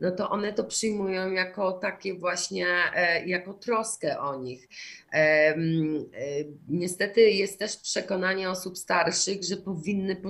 no 0.00 0.10
to 0.10 0.30
one 0.30 0.52
to 0.52 0.64
przyjmują 0.64 1.32
jako 1.32 1.72
takie 1.72 2.14
właśnie, 2.14 2.66
e, 2.94 3.26
jako 3.26 3.54
troskę 3.54 4.20
o 4.20 4.36
nich. 4.36 4.68
E, 5.12 5.54
niestety 6.68 7.20
jest 7.20 7.58
też 7.58 7.76
przekonanie 7.76 8.50
osób 8.50 8.78
starszych, 8.78 9.44
że 9.44 9.56
powinny 9.56 10.22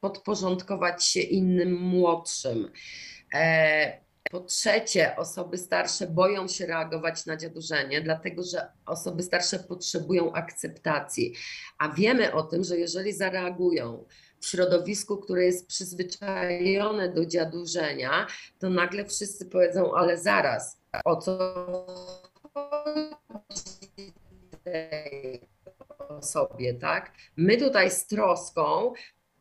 podporządkować 0.00 1.04
się 1.04 1.20
innym 1.20 1.80
młodszym. 1.80 2.70
Po 4.30 4.40
trzecie, 4.40 5.16
osoby 5.16 5.58
starsze 5.58 6.06
boją 6.06 6.48
się 6.48 6.66
reagować 6.66 7.26
na 7.26 7.36
dziadurzenie, 7.36 8.00
dlatego 8.00 8.42
że 8.42 8.68
osoby 8.86 9.22
starsze 9.22 9.58
potrzebują 9.58 10.32
akceptacji. 10.32 11.34
A 11.78 11.88
wiemy 11.88 12.32
o 12.32 12.42
tym, 12.42 12.64
że 12.64 12.78
jeżeli 12.78 13.12
zareagują 13.12 14.04
w 14.40 14.46
środowisku, 14.46 15.16
które 15.16 15.44
jest 15.44 15.66
przyzwyczajone 15.66 17.08
do 17.08 17.26
dziadurzenia, 17.26 18.26
to 18.58 18.70
nagle 18.70 19.04
wszyscy 19.04 19.46
powiedzą, 19.46 19.94
ale 19.94 20.18
zaraz, 20.18 20.80
o 21.04 21.16
co 21.16 21.38
tej 24.64 25.48
osobie, 26.08 26.74
tak? 26.74 27.12
My 27.36 27.56
tutaj 27.56 27.90
z 27.90 28.06
troską 28.06 28.92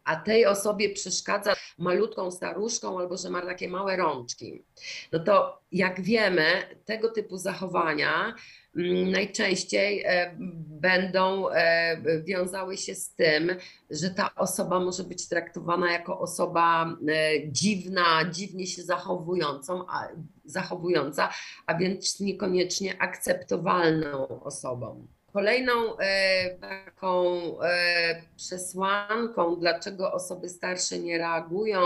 a 0.09 0.15
tej 0.15 0.45
osobie 0.45 0.89
przeszkadza 0.89 1.53
malutką 1.77 2.31
staruszką 2.31 2.99
albo 2.99 3.17
że 3.17 3.29
ma 3.29 3.41
takie 3.41 3.69
małe 3.69 3.95
rączki. 3.95 4.63
No 5.11 5.19
to 5.19 5.61
jak 5.71 6.01
wiemy, 6.01 6.43
tego 6.85 7.09
typu 7.09 7.37
zachowania 7.37 8.35
mm, 8.75 9.11
najczęściej 9.11 10.03
e, 10.05 10.35
będą 10.81 11.49
e, 11.49 12.21
wiązały 12.23 12.77
się 12.77 12.95
z 12.95 13.13
tym, 13.15 13.55
że 13.89 14.09
ta 14.09 14.35
osoba 14.35 14.79
może 14.79 15.03
być 15.03 15.29
traktowana 15.29 15.91
jako 15.91 16.19
osoba 16.19 16.95
e, 17.07 17.51
dziwna, 17.51 18.29
dziwnie 18.31 18.67
się 18.67 18.83
zachowującą, 18.83 19.85
a, 19.89 20.07
zachowująca, 20.45 21.29
a 21.65 21.75
więc 21.75 22.19
niekoniecznie 22.19 23.01
akceptowalną 23.01 24.43
osobą. 24.43 25.07
Kolejną 25.33 25.97
e, 25.97 26.49
taką 26.55 27.31
e, 27.61 28.21
przesłanką, 28.37 29.55
dlaczego 29.55 30.13
osoby 30.13 30.49
starsze 30.49 30.99
nie 30.99 31.17
reagują, 31.17 31.79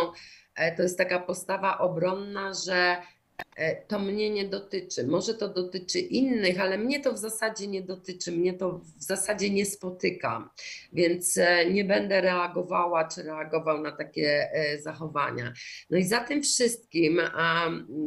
e, 0.55 0.75
to 0.75 0.83
jest 0.83 0.97
taka 0.97 1.19
postawa 1.19 1.77
obronna, 1.77 2.53
że 2.53 2.97
to 3.87 3.99
mnie 3.99 4.29
nie 4.29 4.45
dotyczy. 4.45 5.07
Może 5.07 5.33
to 5.33 5.47
dotyczy 5.47 5.99
innych, 5.99 6.59
ale 6.59 6.77
mnie 6.77 6.99
to 6.99 7.13
w 7.13 7.17
zasadzie 7.17 7.67
nie 7.67 7.81
dotyczy, 7.81 8.31
mnie 8.31 8.53
to 8.53 8.71
w 8.71 9.03
zasadzie 9.03 9.49
nie 9.49 9.65
spotykam, 9.65 10.49
więc 10.93 11.39
nie 11.71 11.85
będę 11.85 12.21
reagowała 12.21 13.07
czy 13.07 13.23
reagował 13.23 13.81
na 13.81 13.91
takie 13.91 14.49
zachowania. 14.81 15.53
No 15.89 15.97
i 15.97 16.03
za 16.03 16.19
tym 16.19 16.43
wszystkim, 16.43 17.21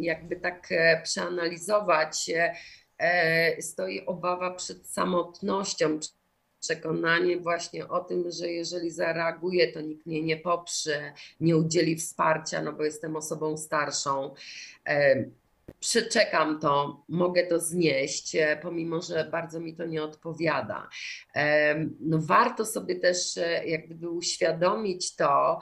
jakby 0.00 0.37
tak 0.37 0.69
przeanalizować, 1.02 2.31
E, 2.31 2.55
stoi 3.60 4.06
obawa 4.06 4.50
przed 4.50 4.86
samotnością, 4.86 5.98
przekonanie 6.60 7.36
właśnie 7.36 7.88
o 7.88 8.00
tym, 8.00 8.30
że 8.30 8.48
jeżeli 8.48 8.90
zareaguję, 8.90 9.72
to 9.72 9.80
nikt 9.80 10.06
mnie 10.06 10.22
nie 10.22 10.36
poprze, 10.36 11.12
nie 11.40 11.56
udzieli 11.56 11.96
wsparcia, 11.96 12.62
no 12.62 12.72
bo 12.72 12.84
jestem 12.84 13.16
osobą 13.16 13.56
starszą. 13.56 14.34
E, 14.88 15.24
przeczekam 15.80 16.60
to, 16.60 17.02
mogę 17.08 17.46
to 17.46 17.60
znieść, 17.60 18.36
e, 18.36 18.58
pomimo 18.62 19.02
że 19.02 19.28
bardzo 19.30 19.60
mi 19.60 19.74
to 19.74 19.87
nie 19.87 20.02
odpowiada. 20.02 20.88
No 22.00 22.18
warto 22.20 22.66
sobie 22.66 22.96
też 22.96 23.38
jak 23.66 23.87
gdyby 23.87 24.11
uświadomić 24.11 25.16
to, 25.16 25.61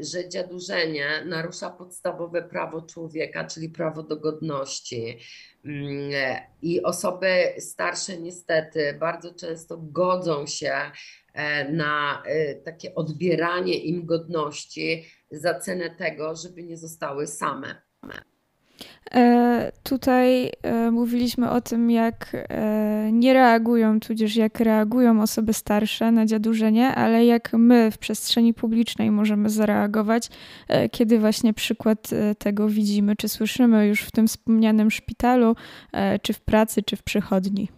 że 0.00 0.28
dziadurzenie 0.28 1.24
narusza 1.24 1.70
podstawowe 1.70 2.42
prawo 2.42 2.82
człowieka, 2.82 3.44
czyli 3.44 3.68
prawo 3.68 4.02
do 4.02 4.16
godności. 4.16 5.18
Mm, 5.64 6.10
I 6.62 6.82
osoby 6.82 7.54
starsze 7.58 8.18
niestety 8.18 8.96
bardzo 9.00 9.34
często 9.34 9.78
godzą 9.78 10.46
się 10.46 10.74
e, 11.32 11.72
na 11.72 12.22
e, 12.26 12.54
takie 12.54 12.94
odbieranie 12.94 13.78
im 13.78 14.06
godności 14.06 15.06
za 15.30 15.60
cenę 15.60 15.90
tego, 15.90 16.36
żeby 16.36 16.62
nie 16.62 16.76
zostały 16.76 17.26
same. 17.26 17.82
E, 19.14 19.72
tutaj 19.82 20.50
e, 20.62 20.90
mówiliśmy 20.90 21.50
o 21.50 21.60
tym, 21.60 21.90
jak 21.90 22.30
e, 22.34 23.08
nie 23.12 23.32
reagują, 23.32 24.00
tudzież 24.00 24.36
jak 24.36 24.60
reagują 24.60 25.22
osoby 25.22 25.52
starsze 25.52 26.12
na 26.12 26.26
dziadurzenie, 26.26 26.94
ale 26.94 27.24
jak 27.26 27.52
my 27.52 27.90
w 27.90 27.98
przestrzeni 27.98 28.54
publicznej 28.54 29.10
możemy 29.10 29.50
zareagować, 29.50 30.28
kiedy 30.90 31.18
właśnie 31.18 31.54
przykład 31.54 32.10
tego 32.38 32.68
widzimy, 32.68 33.16
czy 33.16 33.28
słyszymy 33.28 33.86
już 33.86 34.00
w 34.00 34.10
tym 34.10 34.28
wspomnianym 34.28 34.90
szpitalu, 34.90 35.56
czy 36.22 36.32
w 36.32 36.40
pracy, 36.40 36.82
czy 36.82 36.96
w 36.96 37.02
przychodni. 37.02 37.68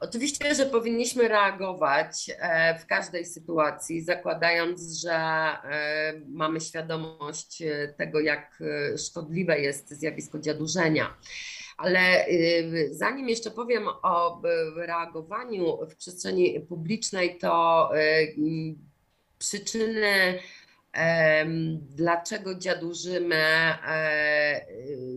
Oczywiście, 0.00 0.54
że 0.54 0.66
powinniśmy 0.66 1.28
reagować 1.28 2.30
e, 2.38 2.78
w 2.78 2.86
każdej 2.86 3.24
sytuacji, 3.24 4.02
zakładając, 4.02 5.00
że 5.00 5.12
e, 5.12 6.12
mamy 6.28 6.60
świadomość 6.60 7.62
e, 7.62 7.94
tego, 7.98 8.20
jak 8.20 8.62
szkodliwe 9.08 9.60
jest 9.60 9.90
zjawisko 9.90 10.38
dziadurzenia. 10.38 11.16
Ale 11.76 12.26
zanim 12.90 13.28
jeszcze 13.28 13.50
powiem 13.50 13.88
o 14.02 14.42
reagowaniu 14.76 15.78
w 15.90 15.96
przestrzeni 15.96 16.60
publicznej, 16.60 17.38
to 17.38 17.90
przyczyny, 19.38 20.38
dlaczego 21.80 22.54
dziadurzymy 22.54 23.74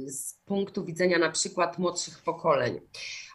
z 0.08 0.34
punktu 0.34 0.86
widzenia 0.86 1.20
na 1.20 1.32
przykład 1.32 1.78
młodszych 1.78 2.22
pokoleń. 2.22 2.80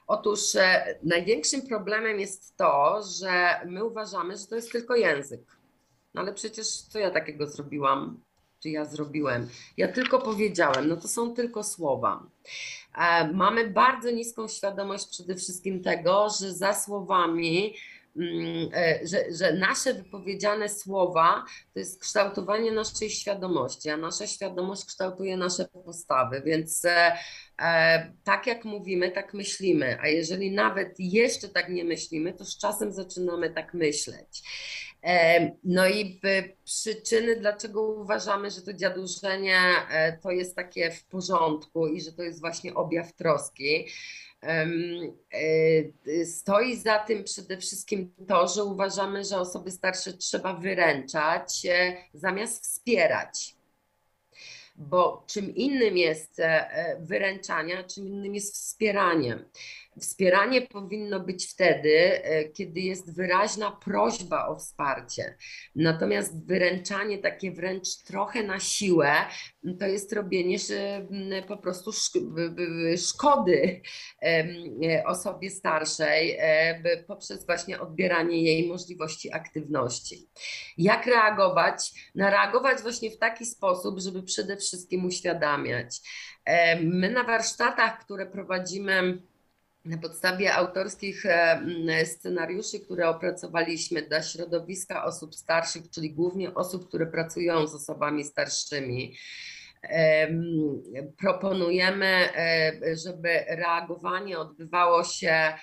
Otóż 0.06 0.56
e, 0.56 0.98
największym 1.02 1.62
problemem 1.62 2.20
jest 2.20 2.56
to, 2.56 3.02
że 3.18 3.60
my 3.66 3.84
uważamy, 3.84 4.36
że 4.36 4.46
to 4.46 4.56
jest 4.56 4.72
tylko 4.72 4.96
język. 4.96 5.40
No 6.14 6.20
ale 6.20 6.34
przecież 6.34 6.68
co 6.68 6.98
ja 6.98 7.10
takiego 7.10 7.46
zrobiłam? 7.46 8.20
Czy 8.62 8.70
ja 8.70 8.84
zrobiłem? 8.84 9.48
Ja 9.76 9.88
tylko 9.88 10.18
powiedziałem, 10.18 10.88
no 10.88 10.96
to 10.96 11.08
są 11.08 11.34
tylko 11.34 11.62
słowa. 11.62 12.26
E, 12.98 13.32
mamy 13.32 13.70
bardzo 13.70 14.10
niską 14.10 14.48
świadomość 14.48 15.08
przede 15.08 15.34
wszystkim 15.34 15.82
tego, 15.82 16.28
że 16.40 16.52
za 16.52 16.74
słowami 16.74 17.74
że, 19.04 19.24
że 19.32 19.52
nasze 19.52 19.94
wypowiedziane 19.94 20.68
słowa 20.68 21.44
to 21.72 21.78
jest 21.78 22.00
kształtowanie 22.00 22.72
naszej 22.72 23.10
świadomości, 23.10 23.90
a 23.90 23.96
nasza 23.96 24.26
świadomość 24.26 24.84
kształtuje 24.84 25.36
nasze 25.36 25.64
postawy, 25.64 26.42
więc 26.46 26.84
e, 26.84 27.12
e, 27.62 28.12
tak 28.24 28.46
jak 28.46 28.64
mówimy, 28.64 29.10
tak 29.10 29.34
myślimy, 29.34 29.98
a 30.00 30.08
jeżeli 30.08 30.50
nawet 30.50 30.94
jeszcze 30.98 31.48
tak 31.48 31.68
nie 31.68 31.84
myślimy, 31.84 32.32
to 32.32 32.44
z 32.44 32.58
czasem 32.58 32.92
zaczynamy 32.92 33.50
tak 33.50 33.74
myśleć. 33.74 34.42
E, 35.04 35.50
no 35.64 35.88
i 35.88 36.20
przyczyny, 36.64 37.36
dlaczego 37.36 37.82
uważamy, 37.82 38.50
że 38.50 38.62
to 38.62 38.72
dziadurzenie 38.72 39.58
e, 39.90 40.18
to 40.18 40.30
jest 40.30 40.56
takie 40.56 40.90
w 40.90 41.04
porządku 41.04 41.86
i 41.86 42.00
że 42.00 42.12
to 42.12 42.22
jest 42.22 42.40
właśnie 42.40 42.74
objaw 42.74 43.12
troski. 43.12 43.86
E, 44.42 46.24
stoi 46.24 46.76
za 46.76 46.98
tym 46.98 47.24
przede 47.24 47.58
wszystkim 47.58 48.14
to, 48.28 48.48
że 48.48 48.64
uważamy, 48.64 49.24
że 49.24 49.38
osoby 49.38 49.70
starsze 49.70 50.12
trzeba 50.12 50.54
wyręczać 50.54 51.66
zamiast 52.14 52.62
wspierać. 52.62 53.56
Bo 54.76 55.24
czym 55.26 55.54
innym 55.54 55.96
jest 55.96 56.42
wyręczanie, 57.00 57.84
czym 57.84 58.08
innym 58.08 58.34
jest 58.34 58.54
wspieranie. 58.54 59.38
Wspieranie 60.00 60.62
powinno 60.62 61.20
być 61.20 61.46
wtedy, 61.46 62.24
e, 62.24 62.44
kiedy 62.44 62.80
jest 62.80 63.16
wyraźna 63.16 63.70
prośba 63.70 64.46
o 64.46 64.56
wsparcie. 64.56 65.36
Natomiast 65.74 66.46
wyręczanie 66.46 67.18
takie 67.18 67.52
wręcz 67.52 67.96
trochę 67.96 68.42
na 68.42 68.60
siłę, 68.60 69.12
to 69.80 69.86
jest 69.86 70.12
robienie 70.12 70.58
po 71.48 71.56
prostu 71.56 71.90
szkody 72.96 73.80
e, 74.22 75.04
osobie 75.06 75.50
starszej 75.50 76.36
e, 76.38 77.04
poprzez 77.06 77.46
właśnie 77.46 77.80
odbieranie 77.80 78.42
jej 78.42 78.68
możliwości 78.68 79.32
aktywności. 79.32 80.28
Jak 80.78 81.06
reagować? 81.06 82.10
Na 82.14 82.30
reagować 82.30 82.82
właśnie 82.82 83.10
w 83.10 83.18
taki 83.18 83.46
sposób, 83.46 84.00
żeby 84.00 84.22
przede 84.22 84.56
wszystkim 84.56 85.04
uświadamiać. 85.04 86.00
My 86.82 87.10
na 87.10 87.24
warsztatach, 87.24 88.04
które 88.04 88.26
prowadzimy, 88.26 89.22
na 89.84 89.98
podstawie 89.98 90.54
autorskich 90.54 91.26
e, 91.26 92.06
scenariuszy, 92.06 92.80
które 92.80 93.08
opracowaliśmy 93.08 94.02
dla 94.02 94.22
środowiska 94.22 95.04
osób 95.04 95.34
starszych, 95.34 95.90
czyli 95.90 96.14
głównie 96.14 96.54
osób, 96.54 96.88
które 96.88 97.06
pracują 97.06 97.66
z 97.66 97.74
osobami 97.74 98.24
starszymi, 98.24 99.14
Proponujemy, 101.18 102.28
żeby 103.04 103.28
reagowanie 103.48 104.38
odbywało 104.38 105.04
się 105.04 105.54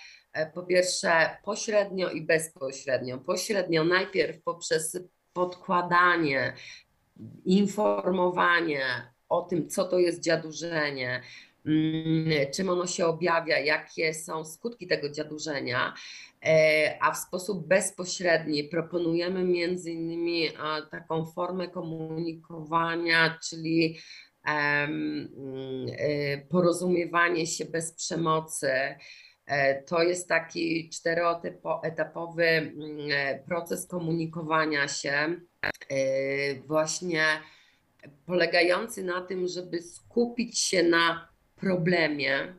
po 0.53 0.63
pierwsze 0.63 1.37
pośrednio 1.43 2.09
i 2.09 2.21
bezpośrednio. 2.21 3.17
Pośrednio 3.17 3.83
najpierw 3.83 4.43
poprzez 4.43 4.97
podkładanie, 5.33 6.53
informowanie 7.45 8.83
o 9.29 9.41
tym, 9.41 9.69
co 9.69 9.83
to 9.83 9.99
jest 9.99 10.23
dziadurzenie, 10.23 11.21
czym 12.55 12.69
ono 12.69 12.87
się 12.87 13.05
objawia, 13.05 13.59
jakie 13.59 14.13
są 14.13 14.45
skutki 14.45 14.87
tego 14.87 15.09
dziadurzenia, 15.09 15.93
e, 16.45 16.97
a 17.01 17.11
w 17.11 17.17
sposób 17.17 17.67
bezpośredni 17.67 18.63
proponujemy 18.63 19.43
między 19.43 19.91
innymi 19.91 20.49
taką 20.91 21.25
formę 21.25 21.67
komunikowania, 21.67 23.37
czyli 23.49 23.99
e, 24.47 24.87
porozumiewanie 26.49 27.47
się 27.47 27.65
bez 27.65 27.93
przemocy. 27.93 28.71
E, 29.45 29.83
to 29.83 30.03
jest 30.03 30.29
taki 30.29 30.89
czteroetapowy 30.89 32.45
mm, 32.45 32.73
proces 33.47 33.87
komunikowania 33.87 34.87
się, 34.87 35.35
właśnie 36.67 37.23
polegający 38.25 39.03
na 39.03 39.21
tym, 39.21 39.47
żeby 39.47 39.81
skupić 39.81 40.59
się 40.59 40.83
na 40.83 41.30
problemie, 41.61 42.53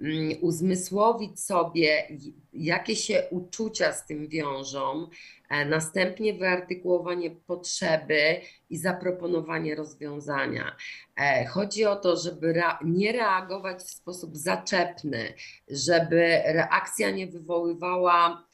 mm, 0.00 0.32
uzmysłowić 0.40 1.40
sobie, 1.40 2.08
jakie 2.52 2.96
się 2.96 3.22
uczucia 3.30 3.92
z 3.92 4.06
tym 4.06 4.28
wiążą, 4.28 5.08
e, 5.50 5.64
następnie 5.64 6.34
wyartykułowanie 6.34 7.30
potrzeby 7.30 8.40
i 8.70 8.76
zaproponowanie 8.76 9.74
rozwiązania. 9.74 10.76
E, 11.16 11.46
chodzi 11.46 11.84
o 11.84 11.96
to, 11.96 12.16
żeby 12.16 12.62
nie 12.84 13.12
reagować 13.12 13.78
w 13.78 13.90
sposób 13.90 14.36
zaczepny, 14.36 15.34
żeby 15.68 16.42
reakcja 16.46 17.10
nie 17.10 17.26
wywoływała 17.26 18.47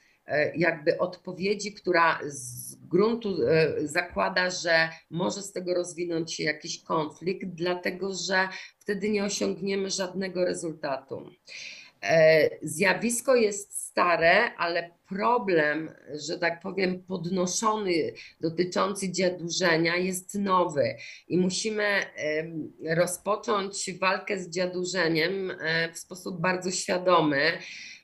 jakby 0.57 0.99
odpowiedzi, 0.99 1.73
która 1.73 2.21
z 2.27 2.75
gruntu 2.75 3.37
e, 3.49 3.87
zakłada, 3.87 4.51
że 4.51 4.89
może 5.11 5.43
z 5.43 5.53
tego 5.53 5.75
rozwinąć 5.75 6.35
się 6.35 6.45
jakiś 6.45 6.83
konflikt, 6.83 7.47
dlatego 7.47 8.15
że 8.15 8.49
wtedy 8.79 9.09
nie 9.09 9.25
osiągniemy 9.25 9.91
żadnego 9.91 10.45
rezultatu. 10.45 11.31
E, 12.03 12.51
zjawisko 12.63 13.35
jest 13.35 13.87
stare, 13.87 14.55
ale 14.57 14.91
problem, 15.09 15.91
że 16.15 16.39
tak 16.39 16.61
powiem, 16.61 17.03
podnoszony 17.03 17.93
dotyczący 18.41 19.13
dziadurzenia 19.13 19.97
jest 19.97 20.35
nowy. 20.35 20.97
I 21.29 21.39
musimy 21.39 21.85
rozpocząć 22.97 23.99
walkę 23.99 24.39
z 24.39 24.51
dziadurzeniem 24.51 25.51
e, 25.51 25.93
w 25.93 25.99
sposób 25.99 26.41
bardzo 26.41 26.71
świadomy 26.71 27.59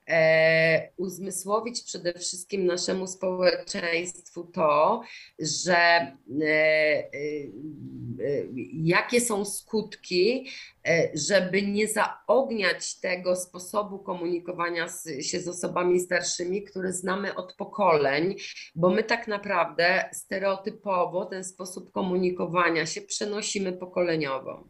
e, 0.08 0.92
uzmysłowić 0.96 1.82
przede 1.82 2.12
wszystkim 2.12 2.66
naszemu 2.66 3.06
społeczeństwu 3.06 4.44
to, 4.44 5.02
że 5.38 5.76
e, 5.76 6.16
jakie 8.72 9.20
są 9.20 9.44
skutki, 9.44 10.50
żeby 11.14 11.62
nie 11.62 11.88
zaogniać 11.88 13.00
tego 13.00 13.36
sposobu 13.36 13.98
komunikowania 13.98 14.86
się 15.20 15.40
z 15.40 15.48
osobami 15.48 16.00
starszymi, 16.00 16.62
znamy 16.92 17.34
od 17.34 17.54
pokoleń, 17.56 18.34
bo 18.74 18.90
my 18.90 19.04
tak 19.04 19.28
naprawdę 19.28 20.08
stereotypowo 20.12 21.24
ten 21.24 21.44
sposób 21.44 21.92
komunikowania 21.92 22.86
się 22.86 23.00
przenosimy 23.02 23.72
pokoleniowo. 23.72 24.64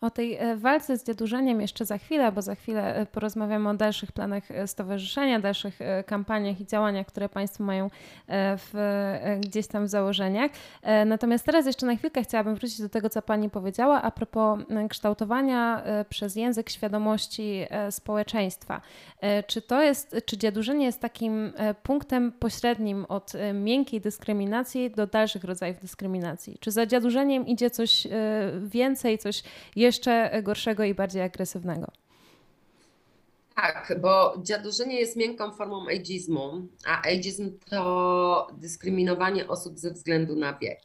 O 0.00 0.10
tej 0.10 0.34
e, 0.34 0.56
walce 0.56 0.98
z 0.98 1.04
dziadurzeniem 1.04 1.60
jeszcze 1.60 1.84
za 1.84 1.98
chwilę, 1.98 2.32
bo 2.32 2.42
za 2.42 2.54
chwilę 2.54 2.96
e, 2.96 3.06
porozmawiamy 3.06 3.68
o 3.68 3.74
dalszych 3.74 4.12
planach 4.12 4.50
e, 4.50 4.66
stowarzyszenia, 4.66 5.40
dalszych 5.40 5.78
kampaniach 6.06 6.60
i 6.60 6.66
działaniach, 6.66 7.06
które 7.06 7.28
Państwo 7.28 7.64
mają 7.64 7.90
w, 8.28 8.74
gdzieś 9.40 9.66
tam 9.66 9.84
w 9.84 9.88
założeniach. 9.88 10.50
Natomiast 11.06 11.46
teraz 11.46 11.66
jeszcze 11.66 11.86
na 11.86 11.96
chwilkę 11.96 12.22
chciałabym 12.22 12.54
wrócić 12.54 12.80
do 12.80 12.88
tego, 12.88 13.10
co 13.10 13.22
Pani 13.22 13.50
powiedziała 13.50 14.02
a 14.02 14.10
propos 14.10 14.60
kształtowania 14.88 15.82
przez 16.08 16.36
język 16.36 16.70
świadomości 16.70 17.66
społeczeństwa. 17.90 18.80
Czy 19.46 19.62
to 19.62 19.82
jest, 19.82 20.16
czy 20.24 20.38
dziadurzenie 20.38 20.86
jest 20.86 21.00
takim 21.00 21.52
punktem 21.82 22.32
pośrednim 22.32 23.04
od 23.08 23.32
miękkiej 23.54 24.00
dyskryminacji 24.00 24.90
do 24.90 25.06
dalszych 25.06 25.44
rodzajów 25.44 25.80
dyskryminacji? 25.80 26.56
Czy 26.60 26.70
za 26.70 26.86
dziadurzeniem 26.86 27.46
idzie 27.46 27.70
coś 27.70 28.06
więcej, 28.62 29.18
coś 29.18 29.42
jeszcze 29.76 29.87
jeszcze 29.88 30.42
gorszego 30.42 30.84
i 30.84 30.94
bardziej 30.94 31.22
agresywnego. 31.22 31.86
Tak, 33.54 33.98
bo 34.00 34.34
dziadurzenie 34.42 35.00
jest 35.00 35.16
miękką 35.16 35.52
formą 35.52 35.86
ageizmu, 35.86 36.68
a 36.86 37.02
ageizm 37.02 37.58
to 37.70 38.46
dyskryminowanie 38.58 39.48
osób 39.48 39.78
ze 39.78 39.90
względu 39.90 40.36
na 40.36 40.58
wiek. 40.58 40.80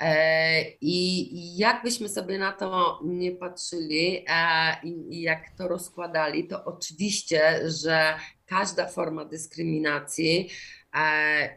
E, 0.00 0.62
I 0.80 1.56
jakbyśmy 1.56 2.08
sobie 2.08 2.38
na 2.38 2.52
to 2.52 3.00
nie 3.04 3.32
patrzyli 3.32 4.24
e, 4.28 4.76
i 4.84 5.22
jak 5.22 5.50
to 5.58 5.68
rozkładali, 5.68 6.48
to 6.48 6.64
oczywiście, 6.64 7.70
że 7.70 8.14
każda 8.46 8.88
forma 8.88 9.24
dyskryminacji 9.24 10.50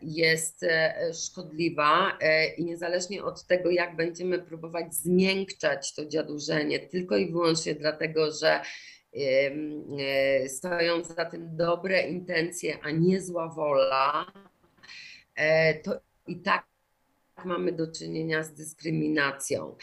jest 0.01 0.63
e, 0.63 0.93
szkodliwa 1.13 2.17
e, 2.21 2.53
i 2.53 2.65
niezależnie 2.65 3.23
od 3.23 3.47
tego, 3.47 3.69
jak 3.69 3.95
będziemy 3.95 4.39
próbować 4.39 4.95
zmiękczać 4.95 5.95
to 5.95 6.05
dziadurzenie, 6.05 6.79
tylko 6.79 7.17
i 7.17 7.31
wyłącznie 7.31 7.75
dlatego, 7.75 8.31
że 8.31 8.61
stoją 10.47 11.03
za 11.03 11.25
tym 11.25 11.55
dobre 11.55 12.01
intencje, 12.01 12.77
a 12.83 12.91
nie 12.91 13.21
zła 13.21 13.47
wola, 13.47 14.25
to 15.83 15.99
i 16.27 16.39
tak 16.39 16.65
mamy 17.45 17.71
do 17.71 17.91
czynienia 17.91 18.43
z 18.43 18.53
dyskryminacją 18.53 19.75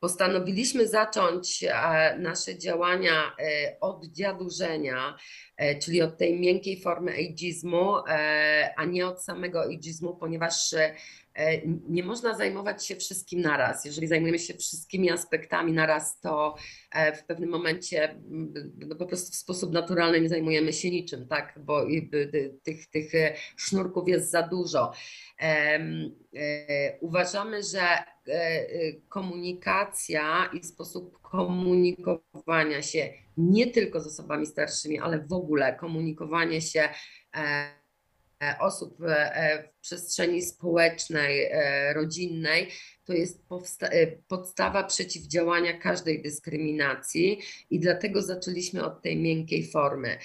postanowiliśmy 0.00 0.88
zacząć 0.88 1.64
e, 1.64 2.18
nasze 2.18 2.58
działania 2.58 3.36
e, 3.38 3.76
od 3.80 4.06
dziadurzenia, 4.06 5.16
e, 5.56 5.78
czyli 5.78 6.02
od 6.02 6.18
tej 6.18 6.40
miękkiej 6.40 6.80
formy 6.80 7.12
ageizmu, 7.12 7.94
a 8.76 8.84
nie 8.84 9.06
od 9.06 9.24
samego 9.24 9.62
ageizmu, 9.62 10.16
ponieważ 10.16 10.74
nie 11.88 12.02
można 12.02 12.34
zajmować 12.34 12.86
się 12.86 12.96
wszystkim 12.96 13.40
naraz. 13.40 13.84
Jeżeli 13.84 14.06
zajmujemy 14.06 14.38
się 14.38 14.54
wszystkimi 14.54 15.10
aspektami 15.10 15.72
naraz, 15.72 16.20
to 16.20 16.54
w 17.16 17.24
pewnym 17.24 17.50
momencie 17.50 18.20
no 18.76 18.96
po 18.96 19.06
prostu 19.06 19.32
w 19.32 19.34
sposób 19.34 19.72
naturalny 19.72 20.20
nie 20.20 20.28
zajmujemy 20.28 20.72
się 20.72 20.90
niczym, 20.90 21.28
tak? 21.28 21.58
bo 21.64 21.86
tych, 22.62 22.86
tych 22.90 23.12
sznurków 23.56 24.08
jest 24.08 24.30
za 24.30 24.42
dużo. 24.42 24.92
Uważamy, 27.00 27.62
że 27.62 27.80
E, 28.28 28.32
e, 28.32 28.92
komunikacja 29.08 30.50
i 30.52 30.64
sposób 30.64 31.22
komunikowania 31.22 32.82
się 32.82 33.12
nie 33.36 33.66
tylko 33.66 34.00
z 34.00 34.06
osobami 34.06 34.46
starszymi, 34.46 34.98
ale 34.98 35.18
w 35.18 35.32
ogóle 35.32 35.74
komunikowanie 35.74 36.60
się 36.60 36.88
e, 37.36 37.79
osób 38.60 38.96
w 38.98 39.06
przestrzeni 39.80 40.42
społecznej, 40.42 41.50
rodzinnej, 41.94 42.68
to 43.04 43.12
jest 43.12 43.42
podstawa 44.28 44.84
przeciwdziałania 44.84 45.78
każdej 45.78 46.22
dyskryminacji 46.22 47.40
i 47.70 47.80
dlatego 47.80 48.22
zaczęliśmy 48.22 48.84
od 48.84 49.02
tej 49.02 49.16
miękkiej 49.16 49.70
formy. 49.70 50.18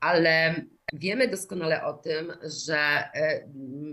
Ale 0.00 0.54
wiemy 0.92 1.28
doskonale 1.28 1.84
o 1.84 1.92
tym, 1.92 2.32
że 2.64 2.78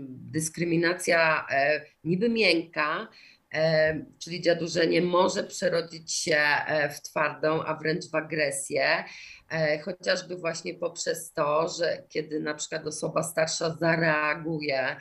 dyskryminacja 0.08 1.46
niby 2.04 2.28
miękka, 2.28 3.08
czyli 4.18 4.40
dziadurzenie 4.40 5.02
może 5.02 5.44
przerodzić 5.44 6.12
się 6.12 6.36
e, 6.36 6.88
w 6.90 7.02
twardą, 7.02 7.62
a 7.64 7.74
wręcz 7.74 8.10
w 8.10 8.14
agresję, 8.14 9.04
e, 9.50 9.78
chociażby 9.78 10.36
właśnie 10.36 10.74
poprzez 10.74 11.32
to, 11.32 11.68
że 11.68 12.04
kiedy 12.08 12.40
na 12.40 12.54
przykład 12.54 12.86
osoba 12.86 13.22
starsza 13.22 13.76
zareaguje 13.80 14.96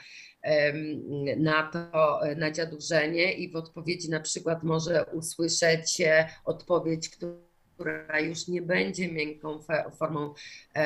na 1.37 1.69
to, 1.73 2.19
na 2.37 2.51
dziadurzenie 2.51 3.33
i 3.33 3.51
w 3.51 3.55
odpowiedzi 3.55 4.09
na 4.09 4.19
przykład 4.19 4.63
może 4.63 5.05
usłyszeć 5.05 6.01
e, 6.01 6.29
odpowiedź, 6.45 7.09
która 7.09 7.48
która 7.79 8.19
już 8.19 8.47
nie 8.47 8.61
będzie 8.61 9.11
miękką 9.11 9.59
formą 9.97 10.33
e, 10.75 10.79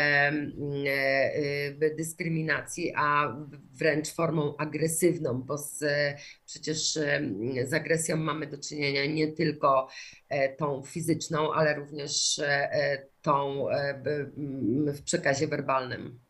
e, 1.82 1.96
dyskryminacji, 1.96 2.94
a 2.96 3.38
wręcz 3.74 4.14
formą 4.14 4.58
agresywną, 4.58 5.42
bo 5.42 5.58
z, 5.58 5.84
przecież 6.46 6.94
z 7.64 7.74
agresją 7.74 8.18
mamy 8.18 8.48
do 8.48 8.58
czynienia 8.58 9.06
nie 9.06 9.32
tylko 9.32 9.88
e, 10.30 10.56
tą 10.56 10.84
fizyczną, 10.84 11.54
ale 11.54 11.76
również 11.76 12.42
tą 13.22 13.66
w 14.88 15.02
przekazie 15.02 15.48
werbalnym. 15.48 16.23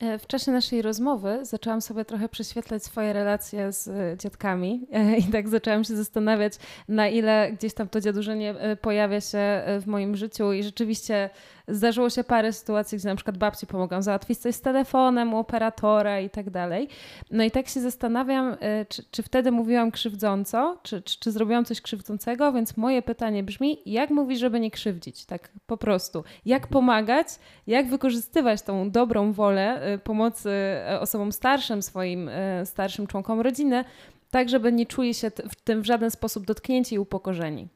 E, 0.00 0.18
w 0.18 0.26
czasie 0.26 0.52
naszej 0.52 0.82
rozmowy 0.82 1.38
zaczęłam 1.42 1.80
sobie 1.80 2.04
trochę 2.04 2.28
prześwietlać 2.28 2.84
swoje 2.84 3.12
relacje 3.12 3.72
z 3.72 3.88
e, 3.88 4.16
dziadkami 4.18 4.86
e, 4.92 5.16
i 5.16 5.24
tak 5.24 5.48
zaczęłam 5.48 5.84
się 5.84 5.96
zastanawiać, 5.96 6.52
na 6.88 7.08
ile 7.08 7.52
gdzieś 7.52 7.74
tam 7.74 7.88
to 7.88 8.00
dziadurzenie 8.00 8.54
pojawia 8.80 9.20
się 9.20 9.62
w 9.80 9.86
moim 9.86 10.16
życiu 10.16 10.52
i 10.52 10.62
rzeczywiście 10.62 11.30
Zdarzyło 11.68 12.10
się 12.10 12.24
parę 12.24 12.52
sytuacji, 12.52 12.98
gdzie 12.98 13.08
na 13.08 13.14
przykład 13.14 13.38
babci 13.38 13.66
pomogą 13.66 14.02
załatwić 14.02 14.38
coś 14.38 14.54
z 14.54 14.60
telefonem 14.60 15.34
u 15.34 15.38
operatora 15.38 16.20
i 16.20 16.30
tak 16.30 16.50
dalej. 16.50 16.88
No 17.30 17.44
i 17.44 17.50
tak 17.50 17.68
się 17.68 17.80
zastanawiam, 17.80 18.52
y, 18.52 18.86
czy, 18.88 19.02
czy 19.10 19.22
wtedy 19.22 19.50
mówiłam 19.50 19.90
krzywdząco, 19.90 20.78
czy, 20.82 21.02
czy, 21.02 21.20
czy 21.20 21.32
zrobiłam 21.32 21.64
coś 21.64 21.80
krzywdzącego, 21.80 22.52
więc 22.52 22.76
moje 22.76 23.02
pytanie 23.02 23.42
brzmi, 23.42 23.78
jak 23.86 24.10
mówić, 24.10 24.38
żeby 24.38 24.60
nie 24.60 24.70
krzywdzić, 24.70 25.24
tak 25.24 25.48
po 25.66 25.76
prostu. 25.76 26.24
Jak 26.46 26.66
pomagać, 26.66 27.28
jak 27.66 27.88
wykorzystywać 27.88 28.62
tą 28.62 28.90
dobrą 28.90 29.32
wolę 29.32 29.94
y, 29.94 29.98
pomocy 29.98 30.50
y, 30.94 31.00
osobom 31.00 31.32
starszym, 31.32 31.82
swoim 31.82 32.30
starszym 32.64 33.06
członkom 33.06 33.40
rodziny, 33.40 33.84
tak 34.30 34.48
żeby 34.48 34.72
nie 34.72 34.86
czuli 34.86 35.14
się 35.14 35.30
w 35.30 35.54
tym 35.64 35.82
w 35.82 35.86
żaden 35.86 36.10
sposób 36.10 36.46
dotknięci 36.46 36.94
i 36.94 36.98
upokorzeni. 36.98 37.68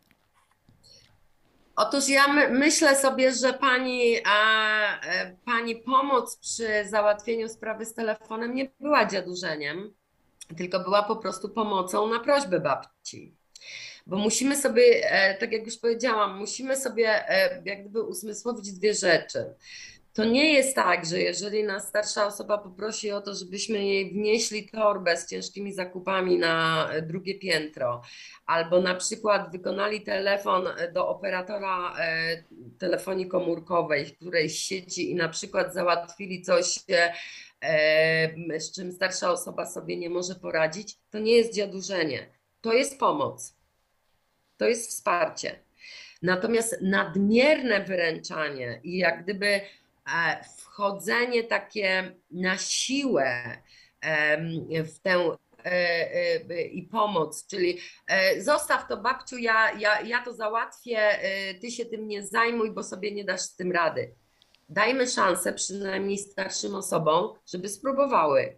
Otóż 1.82 2.08
ja 2.08 2.28
my, 2.28 2.48
myślę 2.48 2.96
sobie, 2.96 3.32
że 3.32 3.52
pani, 3.52 4.16
a, 4.26 5.00
e, 5.00 5.36
pani 5.44 5.76
pomoc 5.76 6.36
przy 6.36 6.68
załatwieniu 6.88 7.48
sprawy 7.48 7.86
z 7.86 7.94
telefonem 7.94 8.54
nie 8.54 8.70
była 8.80 9.06
dziadurzeniem, 9.06 9.94
tylko 10.56 10.80
była 10.80 11.02
po 11.02 11.16
prostu 11.16 11.48
pomocą 11.48 12.08
na 12.08 12.20
prośbę 12.20 12.60
babci. 12.60 13.34
Bo 14.06 14.16
musimy 14.16 14.56
sobie, 14.56 14.82
e, 15.10 15.34
tak 15.34 15.52
jak 15.52 15.66
już 15.66 15.78
powiedziałam, 15.78 16.38
musimy 16.38 16.76
sobie 16.76 17.28
e, 17.28 17.62
jak 17.64 17.80
gdyby 17.80 18.02
usmysłowić 18.02 18.72
dwie 18.72 18.94
rzeczy. 18.94 19.54
To 20.12 20.24
nie 20.24 20.52
jest 20.52 20.74
tak, 20.74 21.06
że 21.06 21.20
jeżeli 21.20 21.64
nas 21.64 21.88
starsza 21.88 22.26
osoba 22.26 22.58
poprosi 22.58 23.10
o 23.10 23.20
to, 23.20 23.34
żebyśmy 23.34 23.84
jej 23.84 24.12
wnieśli 24.12 24.68
torbę 24.68 25.16
z 25.16 25.26
ciężkimi 25.26 25.72
zakupami 25.72 26.38
na 26.38 26.88
drugie 27.02 27.38
piętro, 27.38 28.02
albo 28.46 28.80
na 28.80 28.94
przykład 28.94 29.52
wykonali 29.52 30.00
telefon 30.00 30.68
do 30.92 31.08
operatora 31.08 31.94
e, 31.98 32.44
telefonii 32.78 33.28
komórkowej 33.28 34.06
w 34.06 34.16
którejś 34.16 34.58
sieci 34.58 35.10
i 35.10 35.14
na 35.14 35.28
przykład 35.28 35.74
załatwili 35.74 36.42
coś, 36.42 36.78
e, 37.62 38.60
z 38.60 38.72
czym 38.72 38.92
starsza 38.92 39.30
osoba 39.30 39.66
sobie 39.66 39.96
nie 39.96 40.10
może 40.10 40.34
poradzić, 40.34 40.98
to 41.10 41.18
nie 41.18 41.32
jest 41.32 41.54
dziadurzenie, 41.54 42.26
to 42.60 42.72
jest 42.72 42.98
pomoc, 42.98 43.56
to 44.56 44.68
jest 44.68 44.90
wsparcie. 44.90 45.60
Natomiast 46.22 46.78
nadmierne 46.82 47.84
wyręczanie 47.84 48.80
i 48.84 48.98
jak 48.98 49.24
gdyby 49.24 49.46
E, 49.46 49.79
wchodzenie 50.56 51.44
takie 51.44 52.14
na 52.30 52.58
siłę 52.58 53.56
w 54.70 54.98
tę 55.02 55.36
e, 55.64 55.70
e, 56.50 56.62
i 56.62 56.82
pomoc, 56.82 57.46
czyli 57.46 57.78
zostaw 58.38 58.88
to 58.88 58.96
babciu, 58.96 59.38
ja, 59.38 59.72
ja, 59.72 60.00
ja 60.00 60.24
to 60.24 60.32
załatwię, 60.32 61.18
ty 61.60 61.70
się 61.70 61.86
tym 61.86 62.08
nie 62.08 62.26
zajmuj, 62.26 62.70
bo 62.70 62.82
sobie 62.82 63.12
nie 63.12 63.24
dasz 63.24 63.40
z 63.40 63.56
tym 63.56 63.72
rady. 63.72 64.14
Dajmy 64.68 65.06
szansę 65.06 65.52
przynajmniej 65.52 66.18
starszym 66.18 66.74
osobom, 66.74 67.34
żeby 67.46 67.68
spróbowały. 67.68 68.56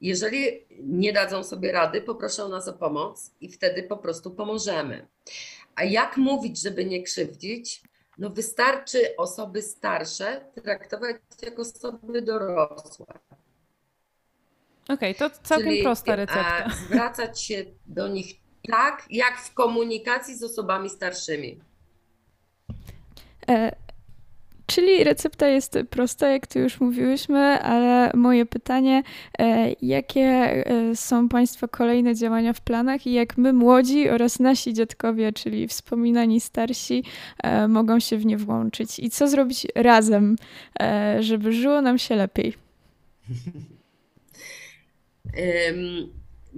Jeżeli 0.00 0.66
nie 0.80 1.12
dadzą 1.12 1.44
sobie 1.44 1.72
rady, 1.72 2.02
poproszą 2.02 2.48
nas 2.48 2.68
o 2.68 2.72
pomoc 2.72 3.30
i 3.40 3.52
wtedy 3.52 3.82
po 3.82 3.96
prostu 3.96 4.30
pomożemy. 4.30 5.06
A 5.74 5.84
jak 5.84 6.16
mówić, 6.16 6.62
żeby 6.62 6.84
nie 6.84 7.02
krzywdzić? 7.02 7.82
No 8.18 8.30
wystarczy 8.30 9.16
osoby 9.16 9.62
starsze 9.62 10.40
traktować 10.64 11.16
jako 11.42 11.62
osoby 11.62 12.22
dorosłe. 12.22 13.06
Okej, 14.88 15.16
okay, 15.16 15.30
to 15.30 15.30
całkiem 15.42 15.68
Czyli, 15.68 15.82
prosta 15.82 16.16
recepta. 16.16 16.70
Zwracać 16.86 17.42
się 17.42 17.64
do 17.86 18.08
nich 18.08 18.34
tak, 18.70 19.06
jak 19.10 19.38
w 19.40 19.54
komunikacji 19.54 20.36
z 20.36 20.42
osobami 20.42 20.90
starszymi. 20.90 21.60
E 23.48 23.87
Czyli 24.68 25.04
recepta 25.04 25.48
jest 25.48 25.78
prosta, 25.90 26.28
jak 26.28 26.46
tu 26.46 26.58
już 26.58 26.80
mówiłyśmy, 26.80 27.38
ale 27.62 28.10
moje 28.14 28.46
pytanie, 28.46 29.02
e, 29.38 29.72
jakie 29.82 30.22
e, 30.22 30.96
są 30.96 31.28
Państwa 31.28 31.68
kolejne 31.68 32.14
działania 32.14 32.52
w 32.52 32.60
planach 32.60 33.06
i 33.06 33.12
jak 33.12 33.38
my 33.38 33.52
młodzi 33.52 34.08
oraz 34.08 34.40
nasi 34.40 34.74
dziadkowie, 34.74 35.32
czyli 35.32 35.68
wspominani 35.68 36.40
starsi, 36.40 37.04
e, 37.42 37.68
mogą 37.68 38.00
się 38.00 38.16
w 38.16 38.26
nie 38.26 38.36
włączyć 38.36 38.98
i 38.98 39.10
co 39.10 39.28
zrobić 39.28 39.66
razem, 39.74 40.36
żeby 41.20 41.52
żyło 41.52 41.82
nam 41.82 41.98
się 41.98 42.16
lepiej? 42.16 42.54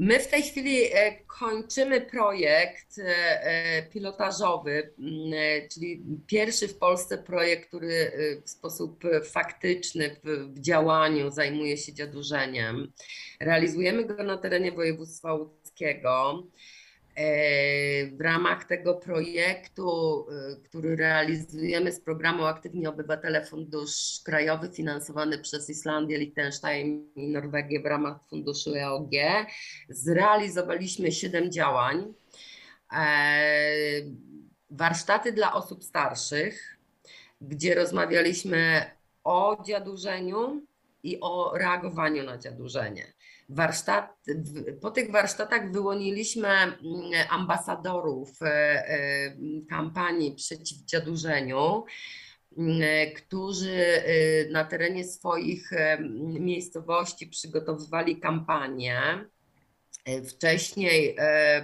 My 0.02 0.18
w 0.20 0.28
tej 0.28 0.42
chwili 0.42 0.84
e, 0.92 1.24
kończymy 1.26 2.00
projekt 2.00 2.98
e, 2.98 3.04
e, 3.44 3.82
pilotażowy, 3.82 4.94
mm, 4.98 5.68
czyli 5.72 6.02
pierwszy 6.26 6.68
w 6.68 6.78
Polsce 6.78 7.18
projekt, 7.18 7.68
który 7.68 8.12
w 8.44 8.50
sposób 8.50 9.02
faktyczny 9.24 10.16
w 10.24 10.60
działaniu 10.60 11.30
zajmuje 11.30 11.76
się 11.76 11.92
dziadurzeniem. 11.92 12.92
Realizujemy 13.40 14.04
go 14.04 14.22
na 14.22 14.36
terenie 14.36 14.72
województwa 14.72 15.34
łódzkiego. 15.34 16.46
E, 17.16 18.06
w 18.06 18.20
ramach 18.20 18.64
tego 18.64 18.94
projektu, 18.94 20.26
e, 20.30 20.56
który 20.56 20.96
realizujemy 20.96 21.92
z 21.92 22.00
programu 22.00 22.44
Aktywni 22.44 22.86
Obywatele 22.86 23.46
Fundusz 23.46 24.20
Krajowy 24.24 24.68
finansowany 24.68 25.38
przez 25.38 25.70
Islandię, 25.70 26.18
Liechtenstein 26.18 27.12
i 27.16 27.28
Norwegię 27.28 27.80
w 27.80 27.86
ramach 27.86 28.16
funduszu 28.28 28.74
EOG, 28.74 29.10
zrealizowaliśmy 29.88 31.12
siedem 31.12 31.52
działań. 31.52 32.14
E, 32.92 33.72
warsztaty 34.70 35.32
dla 35.32 35.54
osób 35.54 35.84
starszych, 35.84 36.78
gdzie 37.40 37.74
rozmawialiśmy 37.74 38.90
o 39.24 39.62
dziadurzeniu 39.66 40.66
i 41.02 41.20
o 41.20 41.58
reagowaniu 41.58 42.22
na 42.22 42.38
dziadurzenie 42.38 43.12
warsztat, 43.50 44.16
po 44.80 44.90
tych 44.90 45.10
warsztatach 45.10 45.72
wyłoniliśmy 45.72 46.48
mm, 46.48 46.76
ambasadorów 47.30 48.42
e, 48.42 48.46
e, 48.46 49.34
kampanii 49.68 50.34
przeciw 50.34 50.78
dziadurzeniu, 50.78 51.84
mm, 52.58 52.82
którzy 53.16 53.76
e, 53.76 54.50
na 54.50 54.64
terenie 54.64 55.04
swoich 55.04 55.70
miejscowości 56.40 57.26
przygotowywali 57.26 58.20
kampanię. 58.20 59.00
Wcześniej 60.28 61.16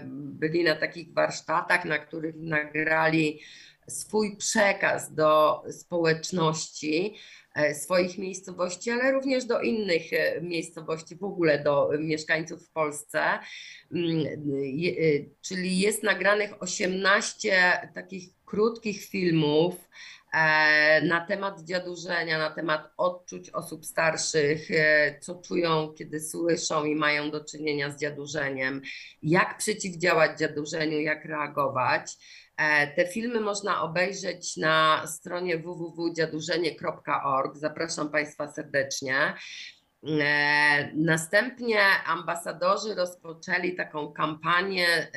byli 0.09 0.64
na 0.64 0.77
takich 0.77 1.12
warsztatach, 1.14 1.85
na 1.85 1.99
których 1.99 2.35
nagrali 2.37 3.40
swój 3.88 4.37
przekaz 4.37 5.14
do 5.14 5.62
społeczności, 5.70 7.14
swoich 7.75 8.19
miejscowości, 8.19 8.90
ale 8.90 9.12
również 9.12 9.45
do 9.45 9.61
innych 9.61 10.12
e, 10.12 10.40
miejscowości, 10.40 11.16
w 11.16 11.25
ogóle 11.25 11.62
do 11.62 11.90
mieszkańców 11.99 12.66
w 12.66 12.71
Polsce. 12.71 13.21
Mm, 13.92 14.27
e, 14.27 14.33
czyli 15.40 15.79
jest 15.79 16.03
nagranych 16.03 16.62
18 16.62 17.62
takich 17.95 18.36
krótkich 18.47 19.05
filmów 19.05 19.75
na 21.03 21.27
temat 21.29 21.61
dziadurzenia, 21.61 22.39
na 22.39 22.51
temat 22.51 22.91
odczuć 22.97 23.51
osób 23.51 23.87
starszych, 23.87 24.69
co 25.21 25.35
czują, 25.35 25.95
kiedy 25.99 26.21
słyszą 26.21 26.85
i 26.85 26.95
mają 26.95 27.31
do 27.31 27.45
czynienia 27.45 27.91
z 27.91 28.01
dziadurzeniem, 28.01 28.83
jak 29.23 29.59
przeciwdziałać 29.59 30.39
dziadurzeniu, 30.39 31.01
jak 31.01 31.25
reagować. 31.25 32.17
E, 32.57 32.87
te 32.87 33.07
filmy 33.07 33.41
można 33.41 33.83
obejrzeć 33.83 34.57
na 34.57 35.07
stronie 35.07 35.59
www.dziadurzenie.org. 35.59 37.57
Zapraszam 37.57 38.11
Państwa 38.11 38.53
serdecznie. 38.53 39.35
E, 40.21 40.93
następnie 40.95 41.81
ambasadorzy 42.07 42.95
rozpoczęli 42.95 43.77
taką 43.77 44.13
kampanię, 44.13 45.11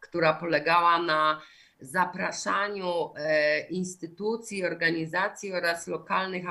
która 0.00 0.34
polegała 0.34 1.02
na 1.02 1.40
zapraszaniu 1.80 3.12
e, 3.16 3.60
instytucji, 3.68 4.64
organizacji 4.64 5.52
oraz 5.52 5.86
lokalnych 5.86 6.44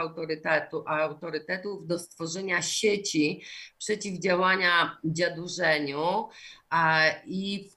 autorytetów 0.86 1.88
do 1.88 2.00
stworzenia 2.00 2.62
sieci 2.62 3.44
przeciwdziałania 3.78 4.98
dziadurzeniu. 5.04 6.28
I 7.26 7.70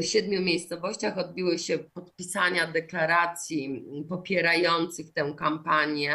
w 0.00 0.04
siedmiu 0.04 0.42
miejscowościach 0.42 1.18
odbiły 1.18 1.58
się 1.58 1.78
podpisania 1.78 2.66
deklaracji 2.66 3.84
popierających 4.08 5.12
tę 5.12 5.34
kampanię. 5.38 6.14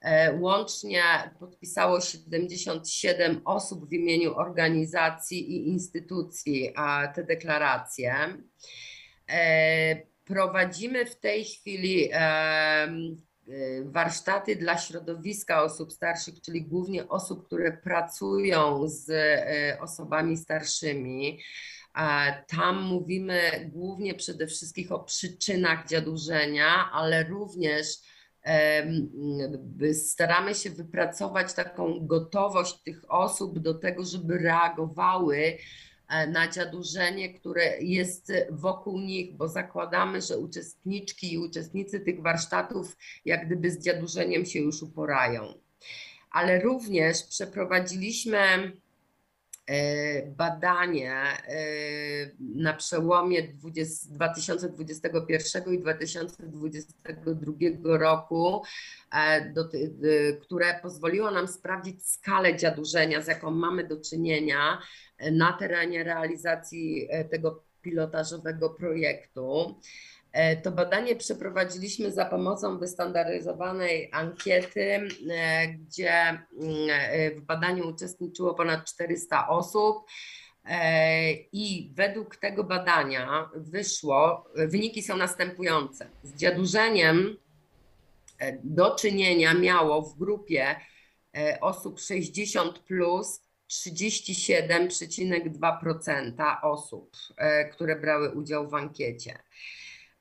E, 0.00 0.32
łącznie 0.40 1.02
podpisało 1.38 2.00
77 2.00 3.40
osób 3.44 3.88
w 3.88 3.92
imieniu 3.92 4.34
organizacji 4.34 5.52
i 5.52 5.68
instytucji 5.68 6.74
te 7.14 7.24
deklaracje. 7.24 8.14
E, 9.28 10.02
prowadzimy 10.24 11.06
w 11.06 11.20
tej 11.20 11.44
chwili 11.44 12.10
warsztaty 13.84 14.56
dla 14.56 14.78
środowiska 14.78 15.62
osób 15.62 15.92
starszych, 15.92 16.40
czyli 16.40 16.62
głównie 16.62 17.08
osób, 17.08 17.46
które 17.46 17.72
pracują 17.72 18.88
z 18.88 19.10
osobami 19.80 20.36
starszymi. 20.36 21.40
Tam 22.48 22.82
mówimy 22.82 23.70
głównie 23.72 24.14
przede 24.14 24.46
wszystkim 24.46 24.92
o 24.92 25.00
przyczynach 25.00 25.86
dziadurzenia, 25.86 26.90
ale 26.92 27.24
również 27.24 27.86
staramy 29.92 30.54
się 30.54 30.70
wypracować 30.70 31.54
taką 31.54 32.06
gotowość 32.06 32.82
tych 32.82 33.02
osób 33.08 33.58
do 33.58 33.74
tego, 33.74 34.04
żeby 34.04 34.38
reagowały 34.38 35.58
e, 36.08 36.26
na 36.26 36.48
dziadurzenie, 36.48 37.34
które 37.34 37.80
jest 37.80 38.32
wokół 38.50 39.00
nich, 39.00 39.36
bo 39.36 39.48
zakładamy, 39.48 40.22
że 40.22 40.38
uczestniczki 40.38 41.32
i 41.32 41.38
uczestnicy 41.38 42.00
tych 42.00 42.22
warsztatów 42.22 42.96
jak 43.24 43.46
gdyby 43.46 43.70
z 43.70 43.78
dziadurzeniem 43.78 44.46
się 44.46 44.58
już 44.58 44.82
uporają. 44.82 45.54
Ale 46.30 46.60
również 46.60 47.22
przeprowadziliśmy 47.22 48.72
E, 49.68 50.26
badanie 50.26 51.12
e, 51.12 51.36
na 52.40 52.72
przełomie 52.72 53.42
20, 53.42 54.06
2021 54.10 55.74
i 55.74 55.78
2022 55.78 57.98
roku, 57.98 58.62
które 60.42 60.80
pozwoliło 60.82 61.30
nam 61.30 61.48
sprawdzić 61.48 62.06
skalę 62.06 62.56
dziadurzenia, 62.56 63.22
z 63.22 63.26
jaką 63.26 63.50
mamy 63.50 63.84
do 63.84 64.00
czynienia 64.00 64.82
na 65.32 65.52
terenie 65.52 66.04
realizacji 66.04 67.08
tego 67.30 67.62
pilotażowego 67.82 68.70
projektu. 68.70 69.74
E, 70.32 70.56
to 70.56 70.72
badanie 70.72 71.16
przeprowadziliśmy 71.16 72.12
za 72.12 72.24
pomocą 72.24 72.78
wystandaryzowanej 72.78 74.08
ankiety, 74.12 75.08
e, 75.30 75.68
gdzie 75.68 76.12
mm, 76.12 76.42
e, 76.90 77.30
w 77.30 77.40
badaniu 77.40 77.88
uczestniczyło 77.88 78.54
ponad 78.54 78.84
400 78.84 79.48
osób. 79.48 79.96
I 81.52 81.92
według 81.94 82.36
tego 82.36 82.64
badania 82.64 83.50
wyszło, 83.54 84.48
wyniki 84.54 85.02
są 85.02 85.16
następujące. 85.16 86.08
Z 86.22 86.34
dziadurzeniem 86.34 87.36
do 88.64 88.94
czynienia 88.94 89.54
miało 89.54 90.02
w 90.02 90.18
grupie 90.18 90.76
osób 91.60 92.00
60 92.00 92.78
plus 92.78 93.47
37,2% 93.70 96.56
osób, 96.62 97.16
które 97.72 97.96
brały 97.96 98.30
udział 98.30 98.68
w 98.68 98.74
ankiecie. 98.74 99.38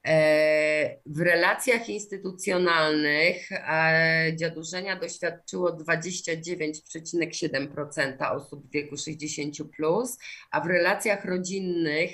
E, 0.07 0.99
w 1.05 1.21
relacjach 1.21 1.89
instytucjonalnych 1.89 3.51
e, 3.51 4.31
dziadurzenia 4.35 4.99
doświadczyło 4.99 5.69
29,7% 5.69 8.35
osób 8.35 8.67
w 8.67 8.71
wieku 8.71 8.97
60, 8.97 9.55
plus, 9.75 10.17
a 10.51 10.61
w 10.61 10.65
relacjach 10.65 11.25
rodzinnych 11.25 12.11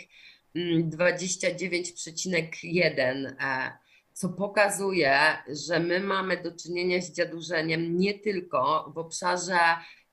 29,1%, 0.56 3.00
mm, 3.00 3.36
e, 3.40 3.72
co 4.14 4.30
pokazuje, 4.30 5.20
że 5.48 5.80
my 5.80 6.00
mamy 6.00 6.44
do 6.44 6.56
czynienia 6.56 7.02
z 7.02 7.12
dziadurzeniem 7.12 7.98
nie 7.98 8.20
tylko 8.20 8.92
w 8.96 8.98
obszarze 8.98 9.60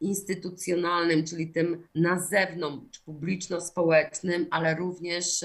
instytucjonalnym, 0.00 1.24
czyli 1.24 1.48
tym 1.48 1.86
na 1.94 2.20
zewnątrz, 2.20 2.98
publiczno-społecznym, 2.98 4.46
ale 4.50 4.74
również 4.74 5.44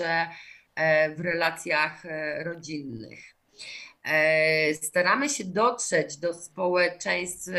E, 0.76 1.16
w 1.16 1.20
relacjach 1.20 2.06
e, 2.06 2.44
rodzinnych. 2.44 3.36
E, 4.04 4.74
staramy 4.74 5.30
się 5.30 5.44
dotrzeć 5.44 6.18
do 6.18 6.34
społeczeństw 6.34 7.50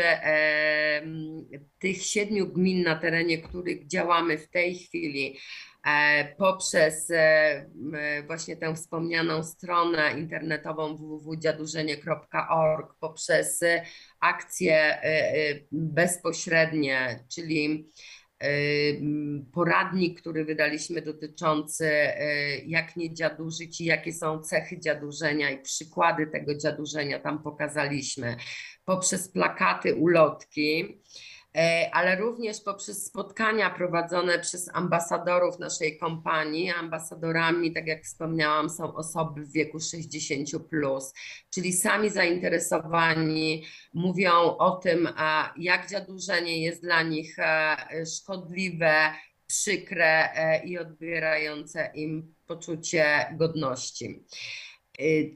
tych 1.79 2.03
siedmiu 2.03 2.47
gmin 2.47 2.83
na 2.83 2.95
terenie, 2.95 3.37
których 3.37 3.87
działamy 3.87 4.37
w 4.37 4.47
tej 4.47 4.75
chwili 4.75 5.39
poprzez 6.37 7.11
właśnie 8.27 8.57
tę 8.57 8.75
wspomnianą 8.75 9.43
stronę 9.43 10.19
internetową 10.19 10.95
www.dziadurzenie.org, 10.97 12.93
poprzez 12.99 13.63
akcje 14.19 15.01
bezpośrednie, 15.71 17.25
czyli 17.35 17.89
poradnik, 19.53 20.21
który 20.21 20.45
wydaliśmy 20.45 21.01
dotyczący 21.01 21.91
jak 22.65 22.95
nie 22.95 23.13
dziadurzyć 23.13 23.81
i 23.81 23.85
jakie 23.85 24.13
są 24.13 24.41
cechy 24.41 24.79
dziadurzenia 24.79 25.49
i 25.49 25.61
przykłady 25.61 26.27
tego 26.27 26.55
dziadurzenia 26.55 27.19
tam 27.19 27.43
pokazaliśmy 27.43 28.35
poprzez 28.85 29.29
plakaty, 29.29 29.95
ulotki. 29.95 31.01
E, 31.57 31.89
ale 31.93 32.15
również 32.15 32.61
poprzez 32.61 33.05
spotkania 33.05 33.69
prowadzone 33.69 34.39
przez 34.39 34.69
ambasadorów 34.73 35.59
naszej 35.59 35.97
kompanii. 35.97 36.69
Ambasadorami, 36.69 37.73
tak 37.73 37.87
jak 37.87 38.03
wspomniałam, 38.03 38.69
są 38.69 38.93
osoby 38.95 39.45
w 39.45 39.51
wieku 39.51 39.79
60, 39.79 40.49
plus, 40.69 41.13
czyli 41.53 41.73
sami 41.73 42.09
zainteresowani 42.09 43.65
mówią 43.93 44.33
o 44.57 44.71
tym, 44.71 45.09
jak 45.57 45.89
dziadurzenie 45.89 46.63
jest 46.63 46.81
dla 46.81 47.03
nich 47.03 47.39
e, 47.39 47.77
szkodliwe, 48.05 49.13
przykre 49.47 50.33
e, 50.33 50.65
i 50.65 50.77
odbierające 50.77 51.91
im 51.93 52.35
poczucie 52.45 53.05
godności. 53.37 54.23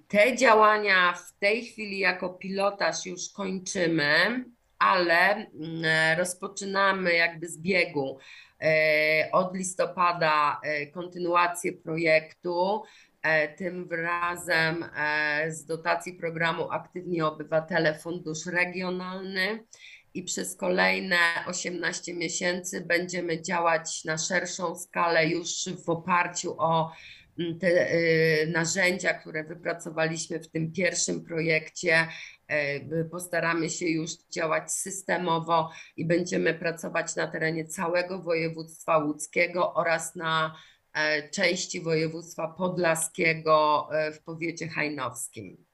Te 0.07 0.37
działania 0.37 1.13
w 1.13 1.39
tej 1.39 1.65
chwili 1.65 1.99
jako 1.99 2.29
pilotaż 2.29 3.05
już 3.05 3.29
kończymy 3.29 4.45
ale 4.81 5.35
mm, 5.35 5.83
rozpoczynamy 6.17 7.13
jakby 7.13 7.49
z 7.49 7.57
biegu 7.57 8.19
e, 8.61 9.29
od 9.31 9.55
listopada 9.55 10.59
e, 10.63 10.87
kontynuację 10.87 11.73
projektu. 11.73 12.83
E, 13.21 13.55
tym 13.55 13.89
razem 13.91 14.85
z 15.49 15.65
dotacji 15.65 16.13
programu 16.13 16.71
Aktywni 16.71 17.21
Obywatele 17.21 17.99
Fundusz 17.99 18.45
Regionalny 18.45 19.63
i 20.13 20.23
przez 20.23 20.55
kolejne 20.55 21.17
18 21.47 22.13
miesięcy 22.13 22.81
będziemy 22.81 23.41
działać 23.41 24.05
na 24.05 24.17
szerszą 24.17 24.75
skalę 24.75 25.27
już 25.27 25.49
w 25.85 25.89
oparciu 25.89 26.55
o 26.57 26.91
te 27.59 28.47
narzędzia, 28.47 29.13
które 29.13 29.43
wypracowaliśmy 29.43 30.39
w 30.39 30.49
tym 30.49 30.71
pierwszym 30.71 31.23
projekcie 31.23 32.07
E, 32.51 33.03
postaramy 33.03 33.69
się 33.69 33.85
już 33.85 34.11
działać 34.11 34.71
systemowo 34.71 35.69
i 35.97 36.05
będziemy 36.05 36.53
pracować 36.53 37.15
na 37.15 37.27
terenie 37.27 37.65
całego 37.65 38.21
województwa 38.21 38.97
łódzkiego 38.97 39.73
oraz 39.73 40.15
na 40.15 40.55
e, 40.93 41.29
części 41.29 41.81
województwa 41.81 42.47
podlaskiego 42.47 43.87
e, 43.91 44.11
w 44.11 44.23
powiecie 44.23 44.67
hajnowskim. 44.67 45.65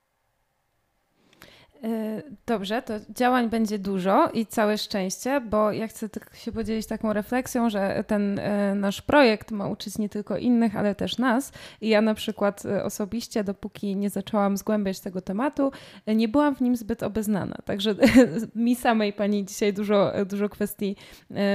E, 1.84 2.22
dobrze, 2.46 2.82
to 2.82 2.94
działań 3.10 3.50
będzie 3.50 3.80
dużo 3.80 4.30
i 4.34 4.46
całe 4.46 4.78
szczęście, 4.78 5.42
bo 5.42 5.72
ja 5.72 5.88
chcę 5.88 6.10
tak 6.10 6.36
się 6.36 6.52
podzielić 6.52 6.86
taką 6.86 7.14
refleksją, 7.14 7.70
że 7.70 8.04
ten 8.08 8.40
e, 8.40 8.76
nasz 8.76 9.02
projekt 9.02 9.52
ma 9.52 9.68
uczyć 9.68 9.98
nie 9.98 10.10
tylko 10.10 10.38
innych, 10.38 10.76
ale 10.76 10.96
też 10.96 11.18
nas. 11.18 11.52
I 11.82 11.90
ja 11.90 12.02
na 12.02 12.14
przykład 12.14 12.66
e, 12.66 12.84
osobiście, 12.84 13.44
dopóki 13.44 13.96
nie 13.96 14.10
zaczęłam 14.10 14.58
zgłębiać 14.58 15.00
tego 15.00 15.22
tematu, 15.22 15.72
nie 16.08 16.28
byłam 16.28 16.56
w 16.56 16.62
nim 16.62 16.76
zbyt 16.76 17.04
obeznana. 17.04 17.56
Także 17.66 17.96
mi 18.56 18.76
samej 18.76 19.14
pani 19.14 19.46
dzisiaj 19.46 19.74
dużo, 19.74 20.12
dużo 20.26 20.50
kwestii 20.50 20.96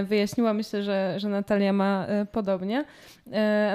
wyjaśniła. 0.05 0.55
Myślę, 0.55 0.83
że, 0.83 1.15
że 1.17 1.29
Natalia 1.29 1.73
ma 1.73 2.07
podobnie. 2.33 2.85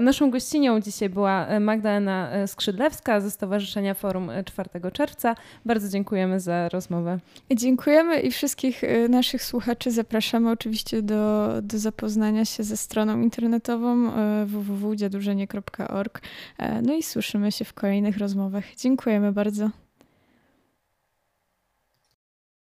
Naszą 0.01 0.31
gościnią 0.31 0.81
dzisiaj 0.81 1.10
była 1.10 1.47
Magdalena 1.60 2.47
Skrzydlewska 2.47 3.19
ze 3.21 3.31
Stowarzyszenia 3.31 3.93
Forum 3.93 4.31
4 4.45 4.69
czerwca. 4.93 5.36
Bardzo 5.65 5.89
dziękujemy 5.89 6.37
za 6.39 6.69
rozmowę. 6.69 7.19
Dziękujemy 7.56 8.19
i 8.19 8.31
wszystkich 8.31 8.83
y, 8.83 9.10
naszych 9.10 9.44
słuchaczy 9.44 9.92
zapraszamy 9.92 10.52
oczywiście 10.52 11.02
do, 11.02 11.54
do 11.62 11.79
zapoznania 11.79 12.46
się 12.46 12.63
ze 12.63 12.77
stroną 12.77 13.21
internetową 13.21 14.08
y, 14.08 14.46
www.dziadurzenie.org. 14.46 16.21
E, 16.58 16.81
no 16.81 16.94
i 16.94 17.04
słyszymy 17.04 17.52
się 17.52 17.65
w 17.65 17.73
kolejnych 17.73 18.17
rozmowach. 18.17 18.75
Dziękujemy 18.75 19.31
bardzo. 19.31 19.69